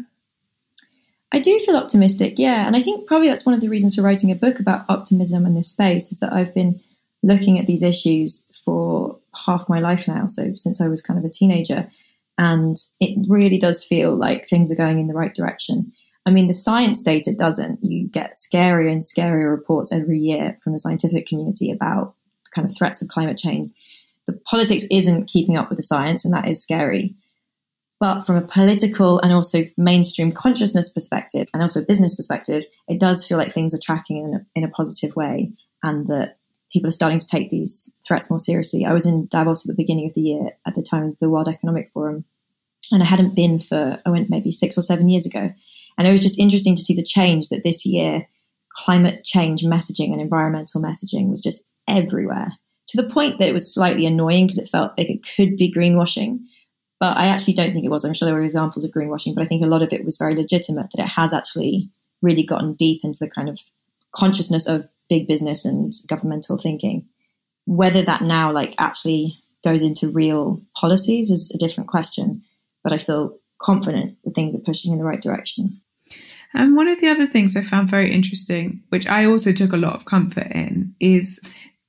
[1.33, 2.67] I do feel optimistic, yeah.
[2.67, 5.47] And I think probably that's one of the reasons for writing a book about optimism
[5.47, 6.81] in this space is that I've been
[7.23, 10.27] looking at these issues for half my life now.
[10.27, 11.89] So since I was kind of a teenager.
[12.39, 15.93] And it really does feel like things are going in the right direction.
[16.27, 17.79] I mean, the science data doesn't.
[17.83, 22.15] You get scarier and scarier reports every year from the scientific community about
[22.53, 23.69] kind of threats of climate change.
[24.27, 27.15] The politics isn't keeping up with the science, and that is scary.
[28.01, 33.01] But from a political and also mainstream consciousness perspective, and also a business perspective, it
[33.01, 36.39] does feel like things are tracking in a, in a positive way, and that
[36.77, 38.85] people are starting to take these threats more seriously.
[38.85, 41.31] I was in Davos at the beginning of the year at the time of the
[41.31, 42.27] World Economic Forum,
[42.93, 45.51] and I hadn't been for, I went maybe six or seven years ago.
[45.97, 48.27] And it was just interesting to see the change that this year
[48.75, 52.49] climate change messaging and environmental messaging was just everywhere
[52.89, 55.73] to the point that it was slightly annoying because it felt like it could be
[55.73, 56.41] greenwashing.
[57.01, 58.05] But I actually don't think it was.
[58.05, 60.19] I'm sure there were examples of greenwashing, but I think a lot of it was
[60.19, 61.89] very legitimate that it has actually
[62.21, 63.59] really gotten deep into the kind of
[64.15, 67.07] consciousness of big business and governmental thinking.
[67.65, 72.43] Whether that now like actually goes into real policies is a different question,
[72.85, 75.81] but I feel confident that things are pushing in the right direction.
[76.55, 79.77] And one of the other things I found very interesting, which I also took a
[79.77, 81.41] lot of comfort in, is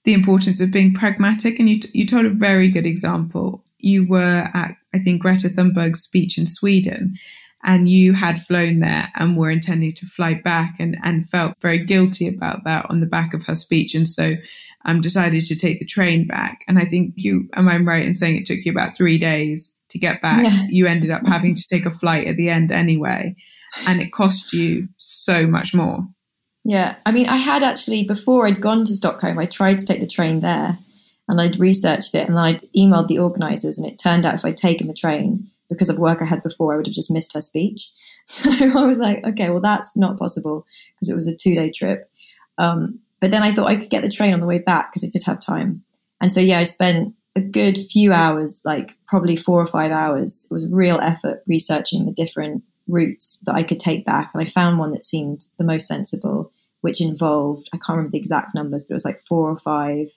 [0.03, 1.60] the importance of being pragmatic.
[1.60, 3.63] And you, t- you told a very good example.
[3.77, 7.12] You were at, I think, Greta Thunberg's speech in Sweden,
[7.67, 11.84] and you had flown there and were intending to fly back and, and felt very
[11.84, 13.93] guilty about that on the back of her speech.
[13.93, 14.36] And so
[14.86, 16.63] um, decided to take the train back.
[16.69, 19.75] And I think you, am I right in saying it took you about three days
[19.89, 20.45] to get back?
[20.45, 20.65] Yeah.
[20.69, 23.36] You ended up having to take a flight at the end anyway.
[23.86, 26.08] And it cost you so much more.
[26.63, 26.95] Yeah.
[27.06, 30.08] I mean, I had actually, before I'd gone to Stockholm, I tried to take the
[30.08, 30.77] train there
[31.27, 33.77] and I'd researched it and then I'd emailed the organizers.
[33.77, 36.73] And it turned out if I'd taken the train, because of work I had before,
[36.73, 37.91] I would have just missed her speech.
[38.30, 41.71] So I was like, okay, well, that's not possible because it was a two day
[41.71, 42.12] trip.
[42.58, 45.06] Um, but then I thought I could get the train on the way back because
[45.06, 45.86] I did have time.
[46.19, 50.45] And so, yeah, I spent a good few hours, like probably four or five hours.
[50.49, 54.32] It was real effort researching the different routes that I could take back.
[54.34, 56.51] And I found one that seemed the most sensible,
[56.82, 60.08] which involved, I can't remember the exact numbers, but it was like four or five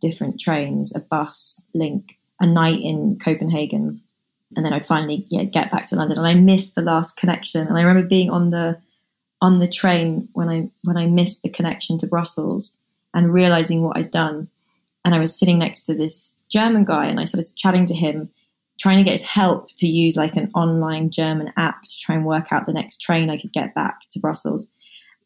[0.00, 4.02] different trains, a bus link, a night in Copenhagen.
[4.56, 6.18] And then I'd finally yeah, get back to London.
[6.18, 7.66] And I missed the last connection.
[7.66, 8.80] And I remember being on the
[9.42, 12.78] on the train when I when I missed the connection to Brussels
[13.14, 14.48] and realizing what I'd done.
[15.04, 18.30] And I was sitting next to this German guy and I started chatting to him
[18.80, 22.24] trying to get his help to use like an online German app to try and
[22.24, 24.68] work out the next train I could get back to Brussels.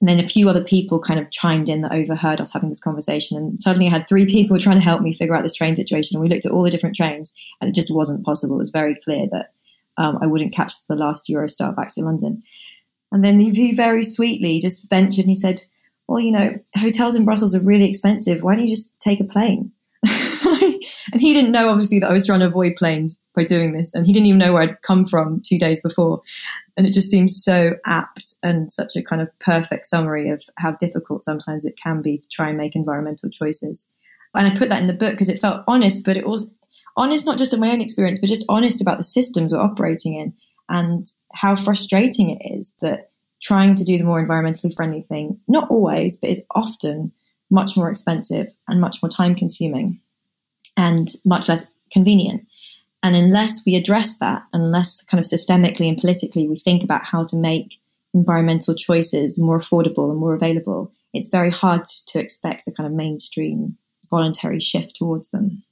[0.05, 2.79] And then a few other people kind of chimed in that overheard us having this
[2.79, 3.39] conversation.
[3.39, 6.17] And suddenly I had three people trying to help me figure out this train situation.
[6.17, 8.57] And we looked at all the different trains and it just wasn't possible.
[8.57, 9.55] It was very clear that
[9.97, 12.43] um, I wouldn't catch the last Eurostar back to London.
[13.13, 15.63] And then he very sweetly just ventured and he said,
[16.07, 18.43] Well, you know, hotels in Brussels are really expensive.
[18.43, 19.73] Why don't you just take a plane?
[21.13, 23.95] And he didn't know obviously that I was trying to avoid planes by doing this,
[23.95, 26.23] and he didn't even know where I'd come from two days before.
[26.77, 30.73] And it just seems so apt and such a kind of perfect summary of how
[30.73, 33.89] difficult sometimes it can be to try and make environmental choices.
[34.35, 36.53] And I put that in the book because it felt honest, but it was
[36.97, 40.15] honest not just in my own experience, but just honest about the systems we're operating
[40.15, 40.35] in
[40.69, 45.71] and how frustrating it is that trying to do the more environmentally friendly thing, not
[45.71, 47.13] always, but is often
[47.51, 50.01] much more expensive and much more time consuming
[50.77, 52.47] and much less convenient.
[53.03, 57.25] And unless we address that, unless kind of systemically and politically we think about how
[57.25, 57.79] to make
[58.15, 62.93] environmental choices more affordable and more available, it's very hard to expect a kind of
[62.93, 63.77] mainstream
[64.11, 65.63] voluntary shift towards them.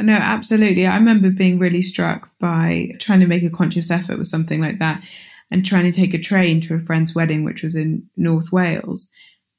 [0.00, 0.86] No, absolutely.
[0.86, 4.78] I remember being really struck by trying to make a conscious effort with something like
[4.78, 5.04] that
[5.50, 9.08] and trying to take a train to a friend's wedding, which was in North Wales.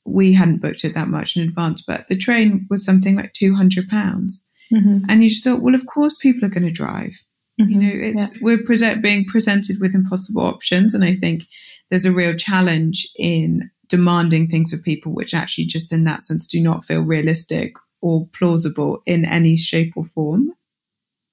[0.06, 4.32] We hadn't booked it that much in advance, but the train was something like £200.
[4.74, 5.10] Mm-hmm.
[5.10, 7.14] And you just thought, well, of course, people are going to drive.
[7.60, 7.70] Mm-hmm.
[7.70, 8.40] You know, it's yeah.
[8.42, 11.44] we're present, being presented with impossible options, and I think
[11.90, 16.48] there's a real challenge in demanding things of people which actually just in that sense
[16.48, 20.52] do not feel realistic or plausible in any shape or form.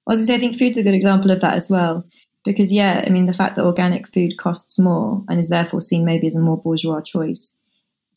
[0.07, 2.05] I was going to say, I think food's a good example of that as well.
[2.43, 6.03] Because, yeah, I mean, the fact that organic food costs more and is therefore seen
[6.03, 7.55] maybe as a more bourgeois choice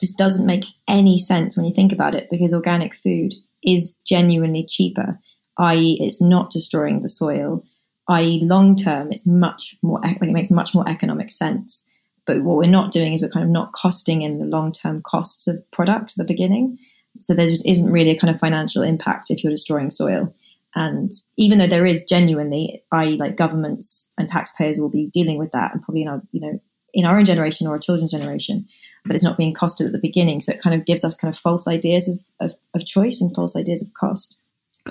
[0.00, 3.32] just doesn't make any sense when you think about it because organic food
[3.64, 5.18] is genuinely cheaper,
[5.58, 7.64] i.e., it's not destroying the soil,
[8.08, 11.84] i.e., long term, it's much more, like it makes much more economic sense.
[12.26, 15.02] But what we're not doing is we're kind of not costing in the long term
[15.06, 16.78] costs of product at the beginning.
[17.18, 20.34] So there just isn't really a kind of financial impact if you're destroying soil.
[20.74, 25.52] And even though there is genuinely, i.e., like governments and taxpayers will be dealing with
[25.52, 26.60] that, and probably in our, you know,
[26.92, 28.66] in our own generation or our children's generation,
[29.06, 30.40] but it's not being costed at the beginning.
[30.40, 33.34] So it kind of gives us kind of false ideas of, of, of choice and
[33.34, 34.38] false ideas of cost.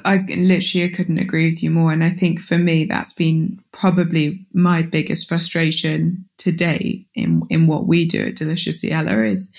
[0.03, 1.93] I literally couldn't agree with you more.
[1.93, 7.87] And I think for me, that's been probably my biggest frustration today in, in what
[7.87, 9.53] we do at Deliciously Ella is,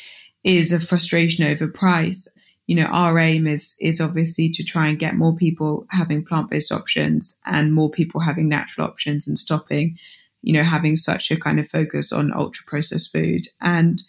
[0.45, 2.29] is a frustration over price.
[2.67, 6.73] You know, our aim is, is obviously to try and get more people having plant-based
[6.73, 9.97] options and more people having natural options and stopping,
[10.43, 13.47] you know, having such a kind of focus on ultra processed food.
[13.63, 14.03] And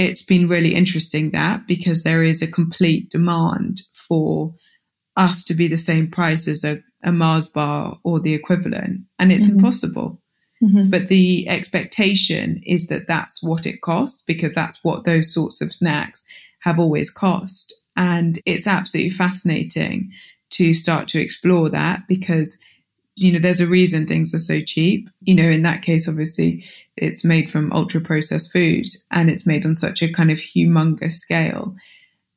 [0.00, 4.54] it's been really interesting that because there is a complete demand for
[5.16, 9.30] us to be the same price as a, a Mars bar or the equivalent, and
[9.30, 9.58] it's mm-hmm.
[9.58, 10.20] impossible.
[10.62, 10.90] Mm-hmm.
[10.90, 15.72] But the expectation is that that's what it costs because that's what those sorts of
[15.72, 16.24] snacks
[16.60, 17.74] have always cost.
[17.96, 20.10] And it's absolutely fascinating
[20.50, 22.58] to start to explore that because
[23.20, 25.10] you know, there's a reason things are so cheap.
[25.20, 26.64] You know, in that case, obviously,
[26.96, 31.14] it's made from ultra processed food and it's made on such a kind of humongous
[31.14, 31.76] scale.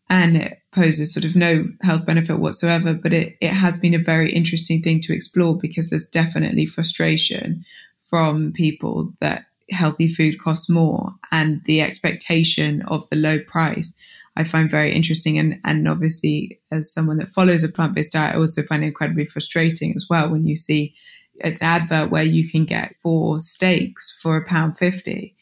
[0.10, 2.94] And it poses sort of no health benefit whatsoever.
[2.94, 7.64] But it, it has been a very interesting thing to explore because there's definitely frustration
[8.10, 13.96] from people that healthy food costs more and the expectation of the low price
[14.36, 15.38] I find very interesting.
[15.38, 18.88] And, and obviously, as someone that follows a plant based diet, I also find it
[18.88, 20.96] incredibly frustrating as well when you see
[21.42, 25.36] an advert where you can get four steaks for a pound fifty.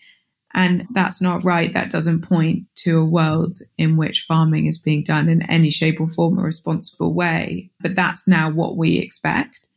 [0.54, 1.74] And that's not right.
[1.74, 6.02] That doesn't point to a world in which farming is being done in any shape
[6.02, 7.72] or form a responsible way.
[7.80, 9.68] But that's now what we expect.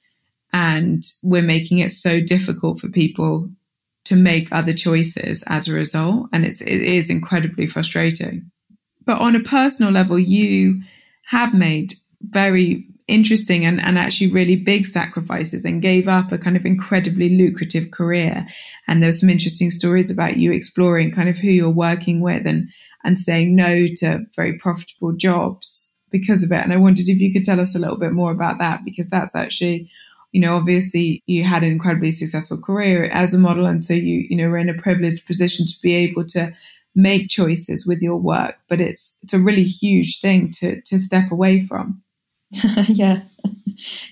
[0.52, 3.48] And we're making it so difficult for people
[4.04, 6.28] to make other choices as a result.
[6.32, 8.50] And it's, it is incredibly frustrating.
[9.04, 10.80] But on a personal level, you
[11.26, 16.56] have made very interesting and, and actually really big sacrifices and gave up a kind
[16.56, 18.46] of incredibly lucrative career.
[18.88, 22.68] And there's some interesting stories about you exploring kind of who you're working with and,
[23.04, 26.62] and saying no to very profitable jobs because of it.
[26.62, 29.10] And I wondered if you could tell us a little bit more about that because
[29.10, 29.90] that's actually
[30.34, 33.66] you know, obviously you had an incredibly successful career as a model.
[33.66, 36.52] And so you, you know, were in a privileged position to be able to
[36.94, 38.56] make choices with your work.
[38.68, 42.02] But it's, it's a really huge thing to, to step away from.
[42.88, 43.22] yeah.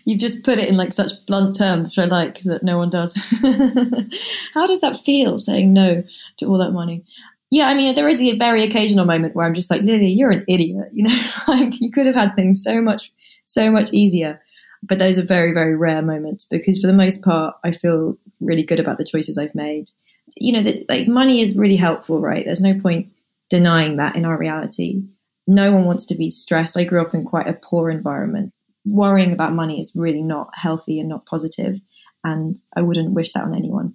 [0.04, 2.90] You've just put it in like such blunt terms, which I like that no one
[2.90, 3.14] does.
[4.54, 6.02] How does that feel saying no
[6.38, 7.04] to all that money?
[7.50, 10.30] Yeah, I mean, there is a very occasional moment where I'm just like, Lily, you're
[10.30, 10.88] an idiot.
[10.92, 13.12] You know, like you could have had things so much,
[13.44, 14.40] so much easier
[14.82, 18.64] but those are very, very rare moments because for the most part, I feel really
[18.64, 19.88] good about the choices I've made.
[20.36, 22.44] You know, the, like money is really helpful, right?
[22.44, 23.12] There's no point
[23.50, 25.04] denying that in our reality.
[25.46, 26.76] No one wants to be stressed.
[26.76, 28.52] I grew up in quite a poor environment.
[28.84, 31.80] Worrying about money is really not healthy and not positive,
[32.24, 33.94] and I wouldn't wish that on anyone.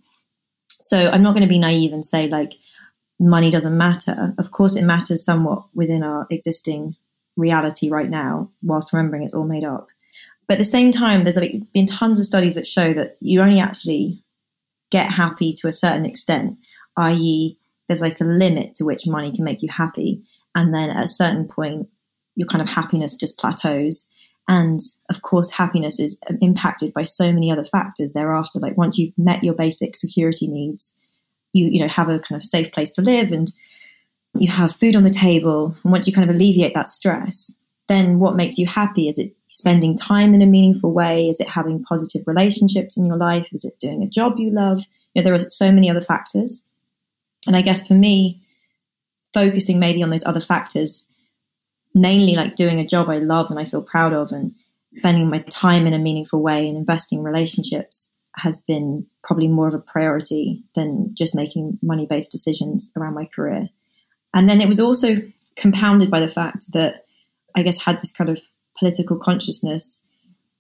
[0.82, 2.54] So I'm not going to be naive and say like
[3.19, 4.34] money doesn't matter.
[4.38, 6.95] Of course, it matters somewhat within our existing
[7.36, 9.89] reality right now, whilst remembering it's all made up.
[10.47, 11.39] But at the same time, there's
[11.73, 14.23] been tons of studies that show that you only actually
[14.91, 16.58] get happy to a certain extent,
[16.97, 20.21] i.e., there's like a limit to which money can make you happy.
[20.56, 21.88] And then at a certain point,
[22.36, 24.10] your kind of happiness just plateaus.
[24.47, 28.60] And of course, happiness is uh, impacted by so many other factors thereafter.
[28.60, 30.95] Like once you've met your basic security needs,
[31.54, 33.52] you, you know, have a kind of safe place to live and
[34.36, 35.76] you have food on the table.
[35.84, 39.08] And once you kind of alleviate that stress, then what makes you happy?
[39.08, 41.29] Is it spending time in a meaningful way?
[41.29, 43.47] Is it having positive relationships in your life?
[43.51, 44.81] Is it doing a job you love?
[45.13, 46.65] You know, there are so many other factors.
[47.45, 48.41] And I guess for me,
[49.33, 51.07] focusing maybe on those other factors,
[51.93, 54.53] mainly like doing a job I love and I feel proud of and
[54.93, 59.67] spending my time in a meaningful way and investing in relationships has been probably more
[59.67, 63.69] of a priority than just making money based decisions around my career.
[64.33, 65.21] And then it was also
[65.55, 67.05] compounded by the fact that
[67.55, 68.39] I guess had this kind of
[68.79, 70.03] political consciousness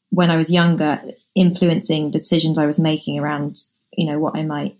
[0.09, 1.01] when I was younger,
[1.35, 3.57] influencing decisions I was making around,
[3.97, 4.77] you know, what I might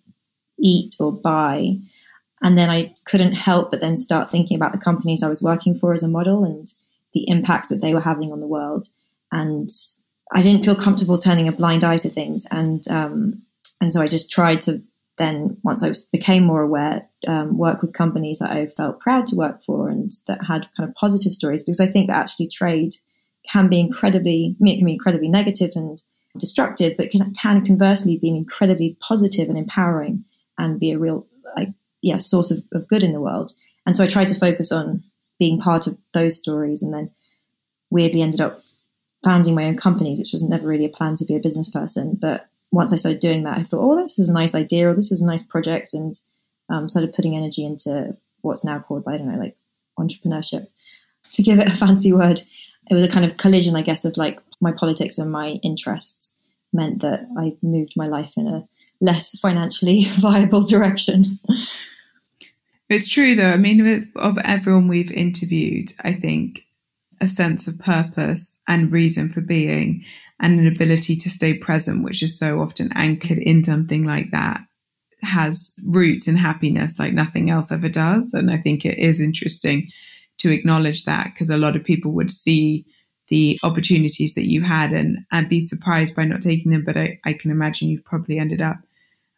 [0.60, 1.78] eat or buy.
[2.42, 5.76] And then I couldn't help but then start thinking about the companies I was working
[5.76, 6.68] for as a model and
[7.14, 8.88] the impacts that they were having on the world.
[9.32, 9.70] And
[10.32, 12.46] I didn't feel comfortable turning a blind eye to things.
[12.50, 13.42] And um,
[13.82, 14.82] and so I just tried to
[15.18, 19.26] then, once I was, became more aware, um, work with companies that I felt proud
[19.28, 22.50] to work for and that had kind of positive stories because I think that actually
[22.50, 22.94] trade
[23.52, 26.02] can be incredibly, it can be incredibly negative and
[26.38, 30.24] destructive, but can, can conversely be incredibly positive and empowering
[30.58, 31.70] and be a real, like,
[32.02, 33.52] yeah, source of, of good in the world.
[33.86, 35.04] And so I tried to focus on
[35.40, 37.12] being part of those stories and then
[37.90, 38.60] weirdly ended up
[39.24, 42.18] founding my own companies, which was never really a plan to be a business person.
[42.20, 44.94] But once I started doing that, I thought, oh, this is a nice idea or
[44.94, 46.18] this is a nice project and
[46.70, 49.56] um, started putting energy into what's now called, I don't know, like
[49.98, 50.68] entrepreneurship.
[51.34, 52.42] To give it a fancy word,
[52.90, 56.36] it was a kind of collision, I guess, of like my politics and my interests
[56.74, 58.68] meant that I moved my life in a
[59.02, 61.40] less financially viable direction.
[62.90, 63.52] It's true, though.
[63.52, 66.64] I mean, of everyone we've interviewed, I think
[67.20, 70.04] a sense of purpose and reason for being
[70.40, 74.62] and an ability to stay present, which is so often anchored in something like that,
[75.24, 78.34] has roots in happiness like nothing else ever does.
[78.34, 79.90] And I think it is interesting
[80.40, 82.86] to acknowledge that because a lot of people would see
[83.30, 86.84] the opportunities that you had and, and be surprised by not taking them.
[86.86, 88.78] But I, I can imagine you've probably ended up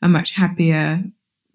[0.01, 1.03] a much happier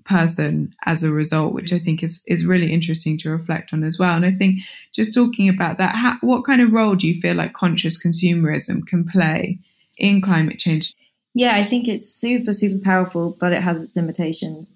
[0.05, 3.99] person as a result, which I think is is really interesting to reflect on as
[3.99, 4.15] well.
[4.15, 4.61] And I think
[4.93, 8.87] just talking about that, how, what kind of role do you feel like conscious consumerism
[8.87, 9.59] can play
[9.97, 10.95] in climate change?
[11.35, 14.75] Yeah, I think it's super super powerful, but it has its limitations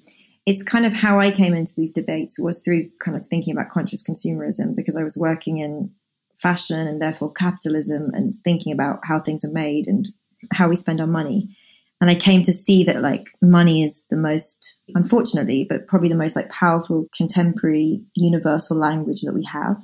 [0.49, 3.69] it's kind of how I came into these debates was through kind of thinking about
[3.69, 5.93] conscious consumerism because I was working in
[6.35, 10.09] fashion and therefore capitalism and thinking about how things are made and
[10.55, 11.55] how we spend our money.
[12.01, 16.15] And I came to see that like money is the most, unfortunately, but probably the
[16.15, 19.77] most like powerful contemporary universal language that we have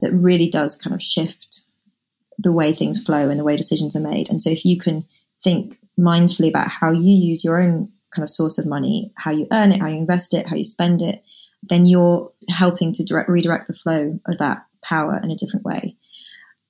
[0.00, 1.62] that really does kind of shift
[2.36, 4.28] the way things flow and the way decisions are made.
[4.28, 5.06] And so if you can
[5.42, 9.46] think mindfully about how you use your own kind of source of money, how you
[9.52, 11.22] earn it, how you invest it, how you spend it,
[11.62, 15.96] then you're helping to direct, redirect the flow of that power in a different way.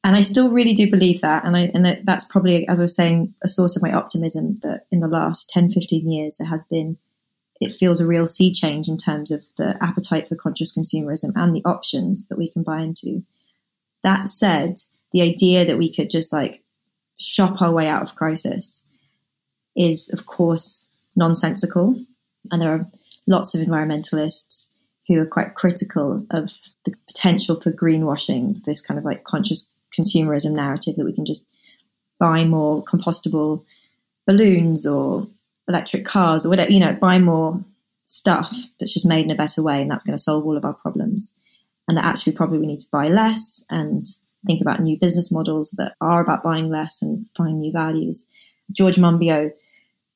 [0.04, 1.44] And I still really do believe that.
[1.44, 4.58] And I, and that, that's probably, as I was saying, a source of my optimism
[4.62, 6.98] that in the last 10, 15 years, there has been,
[7.60, 11.56] it feels a real sea change in terms of the appetite for conscious consumerism and
[11.56, 13.24] the options that we can buy into.
[14.02, 14.74] That said,
[15.12, 16.62] the idea that we could just like
[17.18, 18.84] shop our way out of crisis
[19.74, 21.98] is, of course, nonsensical.
[22.50, 22.90] And there are
[23.26, 24.68] lots of environmentalists
[25.08, 26.50] who are quite critical of
[26.84, 31.48] the potential for greenwashing, this kind of like conscious consumerism narrative that we can just
[32.18, 33.64] buy more compostable
[34.26, 35.26] balloons or
[35.68, 37.62] electric cars or whatever, you know, buy more
[38.06, 40.64] stuff that's just made in a better way and that's going to solve all of
[40.64, 41.34] our problems.
[41.88, 44.06] And that actually probably we need to buy less and
[44.46, 48.26] think about new business models that are about buying less and find new values.
[48.72, 49.52] George Monbiot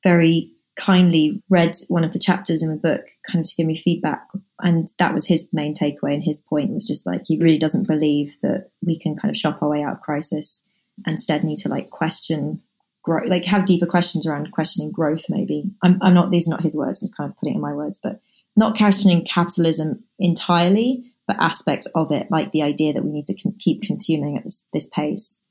[0.03, 3.76] very kindly read one of the chapters in the book kind of to give me
[3.76, 4.26] feedback.
[4.60, 7.88] And that was his main takeaway and his point was just like he really doesn't
[7.88, 10.62] believe that we can kind of shop our way out of crisis
[11.06, 12.62] instead need to like question
[13.02, 15.64] grow like have deeper questions around questioning growth maybe.
[15.82, 17.98] I'm, I'm not these are not his words i'm kind of putting in my words
[18.02, 18.20] but
[18.56, 23.40] not questioning capitalism entirely but aspects of it like the idea that we need to
[23.40, 25.42] con- keep consuming at this, this pace.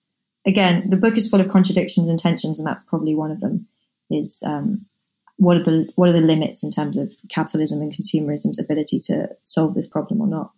[0.45, 3.67] Again the book is full of contradictions and tensions and that's probably one of them
[4.09, 4.85] is um,
[5.37, 9.29] what are the what are the limits in terms of capitalism and consumerism's ability to
[9.43, 10.51] solve this problem or not?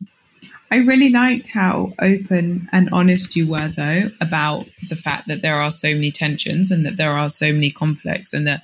[0.71, 5.59] I really liked how open and honest you were, though, about the fact that there
[5.59, 8.63] are so many tensions and that there are so many conflicts, and that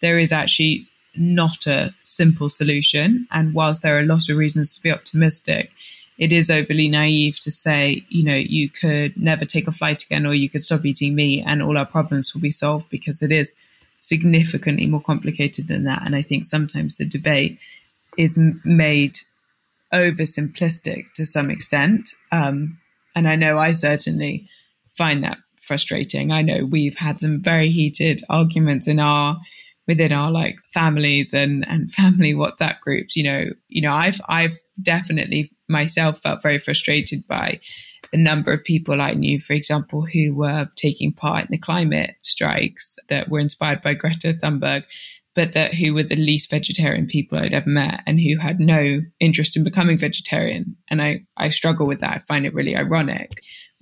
[0.00, 3.26] there is actually not a simple solution.
[3.30, 5.70] And whilst there are a lot of reasons to be optimistic,
[6.16, 10.26] it is overly naive to say, you know, you could never take a flight again
[10.26, 13.32] or you could stop eating meat and all our problems will be solved because it
[13.32, 13.52] is
[14.02, 16.02] significantly more complicated than that.
[16.04, 17.58] And I think sometimes the debate
[18.18, 19.18] is made
[19.94, 22.10] oversimplistic to some extent.
[22.30, 22.78] Um,
[23.14, 24.48] and I know I certainly
[24.96, 26.32] find that frustrating.
[26.32, 29.38] I know we've had some very heated arguments in our
[29.86, 33.16] within our like families and and family WhatsApp groups.
[33.16, 37.60] You know, you know, I've I've definitely myself felt very frustrated by
[38.12, 42.14] the number of people I knew, for example, who were taking part in the climate
[42.22, 44.84] strikes that were inspired by Greta Thunberg,
[45.34, 49.00] but that who were the least vegetarian people I'd ever met and who had no
[49.18, 50.76] interest in becoming vegetarian.
[50.90, 52.12] And I, I struggle with that.
[52.12, 53.30] I find it really ironic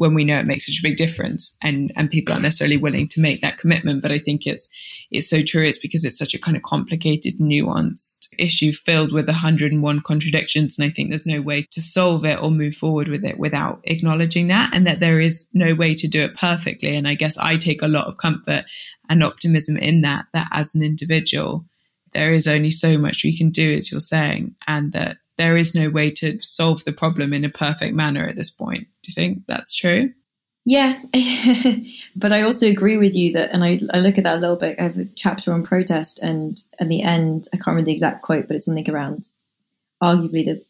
[0.00, 3.06] when we know it makes such a big difference and and people aren't necessarily willing
[3.06, 4.00] to make that commitment.
[4.00, 4.66] But i think it's
[5.10, 5.66] it's so true.
[5.66, 10.78] It's because it's such a kind of complicated nuanced issue filled with 101 contradictions.
[10.78, 13.80] And i think there's no way to solve it or move forward with it without
[13.84, 16.96] acknowledging that and that there is no way to do it perfectly.
[16.96, 18.64] And i guess i take a lot of comfort
[19.10, 21.66] and optimism in that that as an individual
[22.12, 25.74] there is only so much we can do as you're saying and that there is
[25.74, 28.86] no way to solve the problem in a perfect manner at this point.
[29.02, 30.12] Do you think that's true?
[30.66, 31.00] Yeah,
[32.14, 34.56] but I also agree with you that, and I, I look at that a little
[34.56, 34.78] bit.
[34.78, 38.20] I have a chapter on protest, and at the end, I can't remember the exact
[38.20, 39.30] quote, but it's something around
[40.02, 40.62] arguably the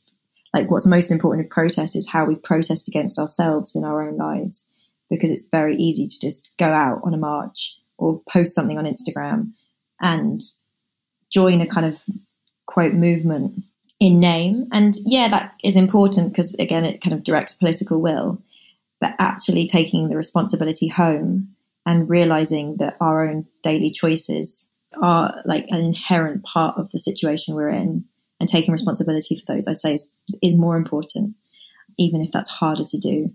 [0.54, 4.16] like what's most important of protest is how we protest against ourselves in our own
[4.16, 4.68] lives,
[5.10, 8.84] because it's very easy to just go out on a march or post something on
[8.84, 9.50] Instagram
[10.00, 10.40] and
[11.28, 12.00] join a kind of
[12.66, 13.64] quote movement
[14.00, 14.66] in name.
[14.72, 18.42] And yeah, that is important because again, it kind of directs political will,
[19.00, 21.54] but actually taking the responsibility home
[21.86, 24.70] and realizing that our own daily choices
[25.00, 28.04] are like an inherent part of the situation we're in
[28.40, 30.10] and taking responsibility for those, I'd say is,
[30.42, 31.36] is more important,
[31.98, 33.30] even if that's harder to do.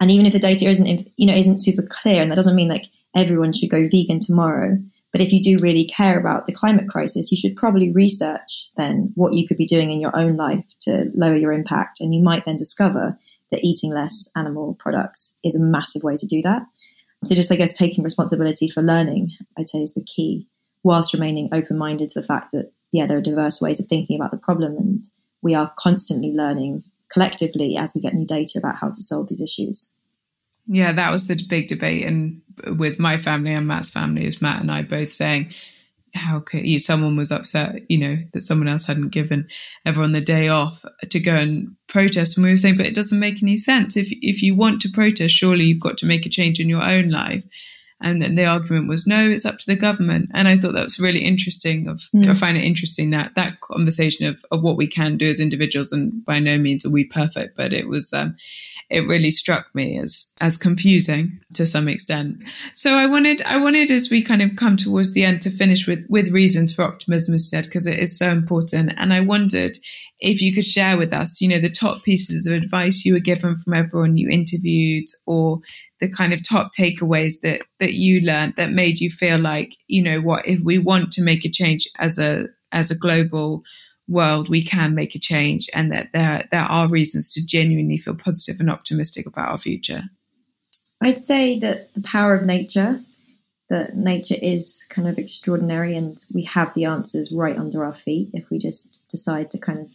[0.00, 2.68] And even if the data isn't, you know, isn't super clear, and that doesn't mean
[2.68, 4.78] like everyone should go vegan tomorrow,
[5.12, 9.12] but if you do really care about the climate crisis, you should probably research then
[9.16, 12.00] what you could be doing in your own life to lower your impact.
[12.00, 13.18] And you might then discover
[13.50, 16.62] that eating less animal products is a massive way to do that.
[17.24, 20.46] So just, I guess, taking responsibility for learning, I'd say is the key,
[20.84, 24.18] whilst remaining open minded to the fact that, yeah, there are diverse ways of thinking
[24.18, 24.76] about the problem.
[24.76, 25.04] And
[25.42, 29.42] we are constantly learning collectively as we get new data about how to solve these
[29.42, 29.90] issues.
[30.72, 32.40] Yeah, that was the big debate, and
[32.78, 35.52] with my family and Matt's family, is Matt and I both saying,
[36.14, 39.48] "How could you?" Someone was upset, you know, that someone else hadn't given
[39.84, 43.18] everyone the day off to go and protest, and we were saying, "But it doesn't
[43.18, 43.96] make any sense.
[43.96, 46.84] If if you want to protest, surely you've got to make a change in your
[46.84, 47.44] own life."
[48.02, 50.30] And the argument was, no, it's up to the government.
[50.32, 51.88] And I thought that was really interesting.
[51.88, 52.26] Of mm.
[52.26, 55.92] I find it interesting that that conversation of, of what we can do as individuals,
[55.92, 58.36] and by no means are we perfect, but it was um,
[58.88, 62.38] it really struck me as as confusing to some extent.
[62.74, 65.86] So I wanted I wanted as we kind of come towards the end to finish
[65.86, 68.94] with with reasons for optimism, as said, because it is so important.
[68.96, 69.76] And I wondered
[70.20, 73.20] if you could share with us, you know, the top pieces of advice you were
[73.20, 75.60] given from everyone you interviewed, or
[75.98, 80.02] the kind of top takeaways that that you learned that made you feel like, you
[80.02, 83.62] know, what if we want to make a change as a as a global
[84.08, 88.14] world, we can make a change, and that there there are reasons to genuinely feel
[88.14, 90.02] positive and optimistic about our future.
[91.00, 93.00] I'd say that the power of nature,
[93.70, 98.30] that nature is kind of extraordinary, and we have the answers right under our feet
[98.34, 99.90] if we just decide to kind of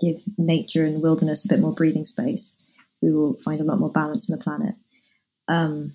[0.00, 2.60] give nature and wilderness a bit more breathing space.
[3.00, 4.74] We will find a lot more balance in the planet.
[5.46, 5.92] Um,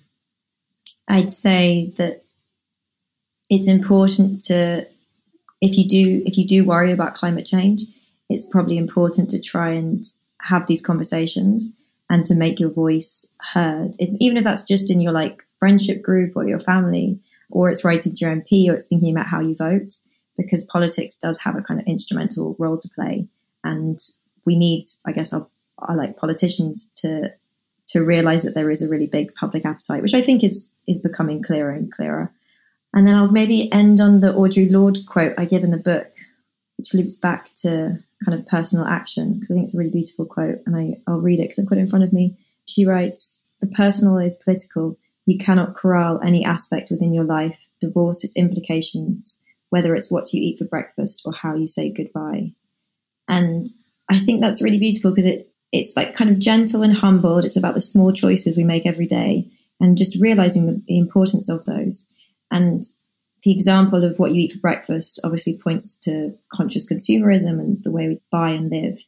[1.08, 2.22] I'd say that
[3.50, 4.86] it's important to
[5.60, 7.82] if you do if you do worry about climate change,
[8.28, 10.02] it's probably important to try and
[10.40, 11.74] have these conversations
[12.10, 16.02] and to make your voice heard, if, even if that's just in your like friendship
[16.02, 17.18] group or your family,
[17.50, 19.92] or it's writing to your MP or it's thinking about how you vote,
[20.36, 23.26] because politics does have a kind of instrumental role to play,
[23.64, 23.98] and
[24.44, 25.48] we need, I guess, our,
[25.78, 27.32] our like politicians to
[27.86, 31.00] to realize that there is a really big public appetite, which I think is is
[31.00, 32.32] becoming clearer and clearer.
[32.92, 36.10] And then I'll maybe end on the Audre Lorde quote I give in the book,
[36.76, 40.26] which loops back to kind of personal action, because I think it's a really beautiful
[40.26, 40.60] quote.
[40.66, 42.38] And I, I'll read it because I've got it in front of me.
[42.66, 44.96] She writes, The personal is political.
[45.26, 49.40] You cannot corral any aspect within your life, divorce its implications,
[49.70, 52.52] whether it's what you eat for breakfast or how you say goodbye.
[53.28, 53.66] And
[54.08, 57.44] I think that's really beautiful because it, it's like kind of gentle and humbled.
[57.44, 59.46] It's about the small choices we make every day
[59.80, 62.08] and just realizing the, the importance of those.
[62.50, 62.82] And
[63.42, 67.90] the example of what you eat for breakfast obviously points to conscious consumerism and the
[67.90, 68.98] way we buy and live.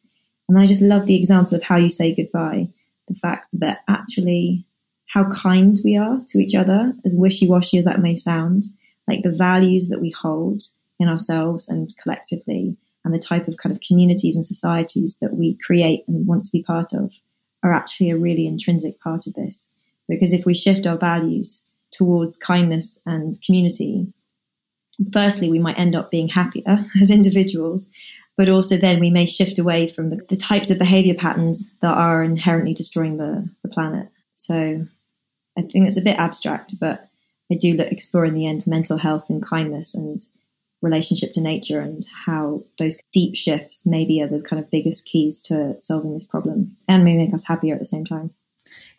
[0.48, 2.68] And I just love the example of how you say goodbye.
[3.08, 4.66] The fact that actually
[5.06, 8.64] how kind we are to each other, as wishy washy as that may sound,
[9.08, 10.62] like the values that we hold
[10.98, 12.76] in ourselves and collectively,
[13.06, 16.50] and the type of kind of communities and societies that we create and want to
[16.52, 17.14] be part of
[17.62, 19.70] are actually a really intrinsic part of this.
[20.08, 24.12] Because if we shift our values towards kindness and community,
[25.12, 27.88] firstly, we might end up being happier as individuals,
[28.36, 31.96] but also then we may shift away from the, the types of behavior patterns that
[31.96, 34.08] are inherently destroying the, the planet.
[34.34, 34.84] So
[35.56, 37.08] I think it's a bit abstract, but
[37.52, 40.20] I do look, explore in the end mental health and kindness and
[40.86, 45.42] relationship to nature and how those deep shifts maybe are the kind of biggest keys
[45.42, 48.30] to solving this problem and may make us happier at the same time.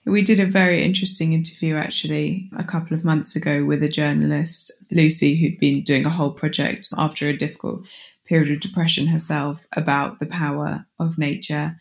[0.06, 4.72] We did a very interesting interview actually a couple of months ago with a journalist,
[4.92, 7.86] Lucy, who'd been doing a whole project after a difficult
[8.26, 11.76] period of depression herself about the power of nature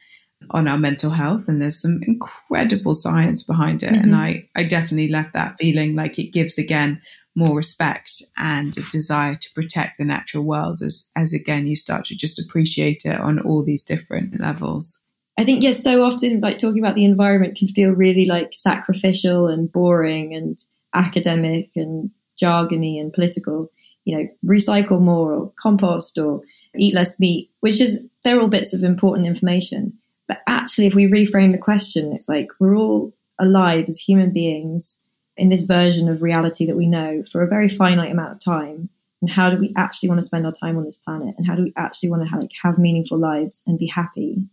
[0.50, 4.02] on our mental health and there's some incredible science behind it mm-hmm.
[4.02, 7.00] and I, I definitely left that feeling like it gives again
[7.36, 12.04] more respect and a desire to protect the natural world as as again you start
[12.04, 15.02] to just appreciate it on all these different levels
[15.38, 19.48] I think yes, so often like talking about the environment can feel really like sacrificial
[19.48, 20.56] and boring and
[20.94, 22.10] academic and
[22.40, 23.70] jargony and political.
[24.04, 26.42] You know, recycle more or compost or
[26.76, 29.94] eat less meat, which is they're all bits of important information.
[30.28, 34.98] But actually, if we reframe the question, it's like we're all alive as human beings
[35.36, 38.88] in this version of reality that we know for a very finite amount of time.
[39.22, 41.34] And how do we actually want to spend our time on this planet?
[41.36, 44.46] And how do we actually want to have, like, have meaningful lives and be happy?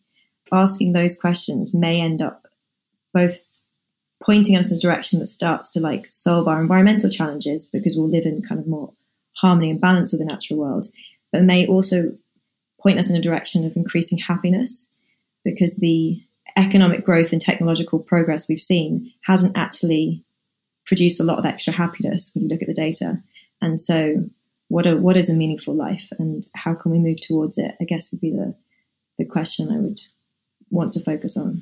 [0.54, 2.48] asking those questions may end up
[3.14, 3.52] both
[4.22, 8.10] pointing us in a direction that starts to like solve our environmental challenges because we'll
[8.10, 8.94] live in kind of more
[9.34, 10.86] harmony and balance with the natural world,
[11.32, 12.14] but may also
[12.80, 14.92] point us in a direction of increasing happiness
[15.44, 16.22] because the
[16.56, 20.24] economic growth and technological progress we've seen hasn't actually
[20.86, 23.22] produced a lot of extra happiness when you look at the data.
[23.62, 24.26] And so,
[24.68, 27.76] what a, what is a meaningful life, and how can we move towards it?
[27.80, 28.56] I guess would be the
[29.18, 30.00] the question I would
[30.70, 31.62] want to focus on.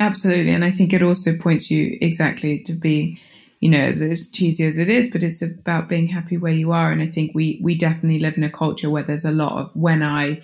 [0.00, 0.52] Absolutely.
[0.52, 3.20] And I think it also points you exactly to be,
[3.60, 6.72] you know, as, as cheesy as it is, but it's about being happy where you
[6.72, 6.90] are.
[6.90, 9.70] And I think we we definitely live in a culture where there's a lot of
[9.74, 10.42] when I,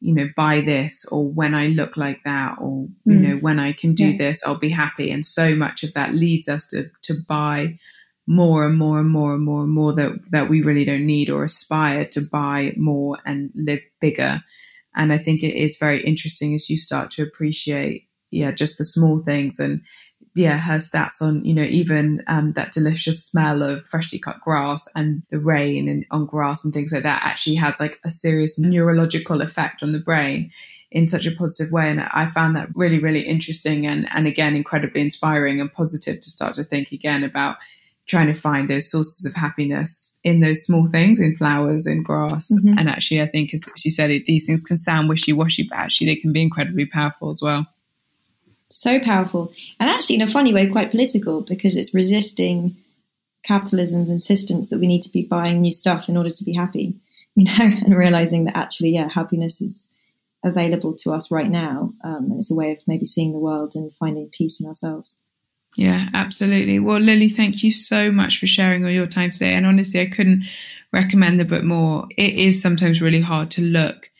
[0.00, 3.20] you know, buy this or when I look like that or, you mm.
[3.20, 4.16] know, when I can do yeah.
[4.16, 5.10] this, I'll be happy.
[5.10, 7.78] And so much of that leads us to to buy
[8.26, 11.28] more and more and more and more and more that that we really don't need
[11.28, 14.40] or aspire to buy more and live bigger.
[14.96, 18.84] And I think it is very interesting as you start to appreciate, yeah, just the
[18.84, 19.82] small things and
[20.34, 24.86] yeah, her stats on, you know, even um, that delicious smell of freshly cut grass
[24.94, 28.58] and the rain and on grass and things like that actually has like a serious
[28.58, 30.50] neurological effect on the brain
[30.92, 31.90] in such a positive way.
[31.90, 36.30] And I found that really, really interesting and, and again, incredibly inspiring and positive to
[36.30, 37.56] start to think again about
[38.06, 42.52] trying to find those sources of happiness in those small things, in flowers, in grass.
[42.52, 42.78] Mm-hmm.
[42.78, 45.78] And actually, I think, as you said, it, these things can sound wishy washy, but
[45.78, 47.66] actually, they can be incredibly powerful as well.
[48.70, 49.52] So powerful.
[49.78, 52.76] And actually, in a funny way, quite political because it's resisting
[53.44, 56.94] capitalism's insistence that we need to be buying new stuff in order to be happy,
[57.34, 59.88] you know, and realizing that actually, yeah, happiness is
[60.44, 61.92] available to us right now.
[62.04, 65.18] Um, and it's a way of maybe seeing the world and finding peace in ourselves.
[65.76, 66.78] Yeah, absolutely.
[66.78, 69.54] Well, Lily, thank you so much for sharing all your time today.
[69.54, 70.44] And honestly, I couldn't
[70.92, 72.06] recommend the book more.
[72.16, 74.10] It is sometimes really hard to look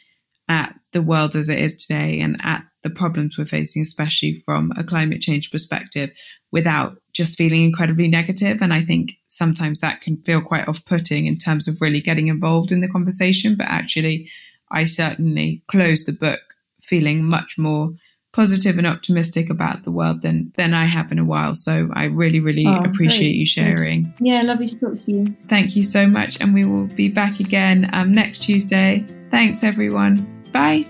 [0.49, 4.73] at the world as it is today and at the problems we're facing, especially from
[4.77, 6.11] a climate change perspective,
[6.51, 8.63] without just feeling incredibly negative.
[8.63, 12.29] And I think sometimes that can feel quite off putting in terms of really getting
[12.29, 13.57] involved in the conversation.
[13.57, 14.29] But actually,
[14.71, 16.41] I certainly closed the book
[16.81, 17.93] feeling much more
[18.33, 21.55] positive and optimistic about the world than than I have in a while.
[21.55, 23.37] So I really, really oh, appreciate great.
[23.37, 24.15] you sharing.
[24.21, 25.37] Yeah, lovely to talk to you.
[25.49, 29.05] Thank you so much, and we will be back again um, next Tuesday.
[29.31, 30.40] Thanks, everyone.
[30.53, 30.85] Bye.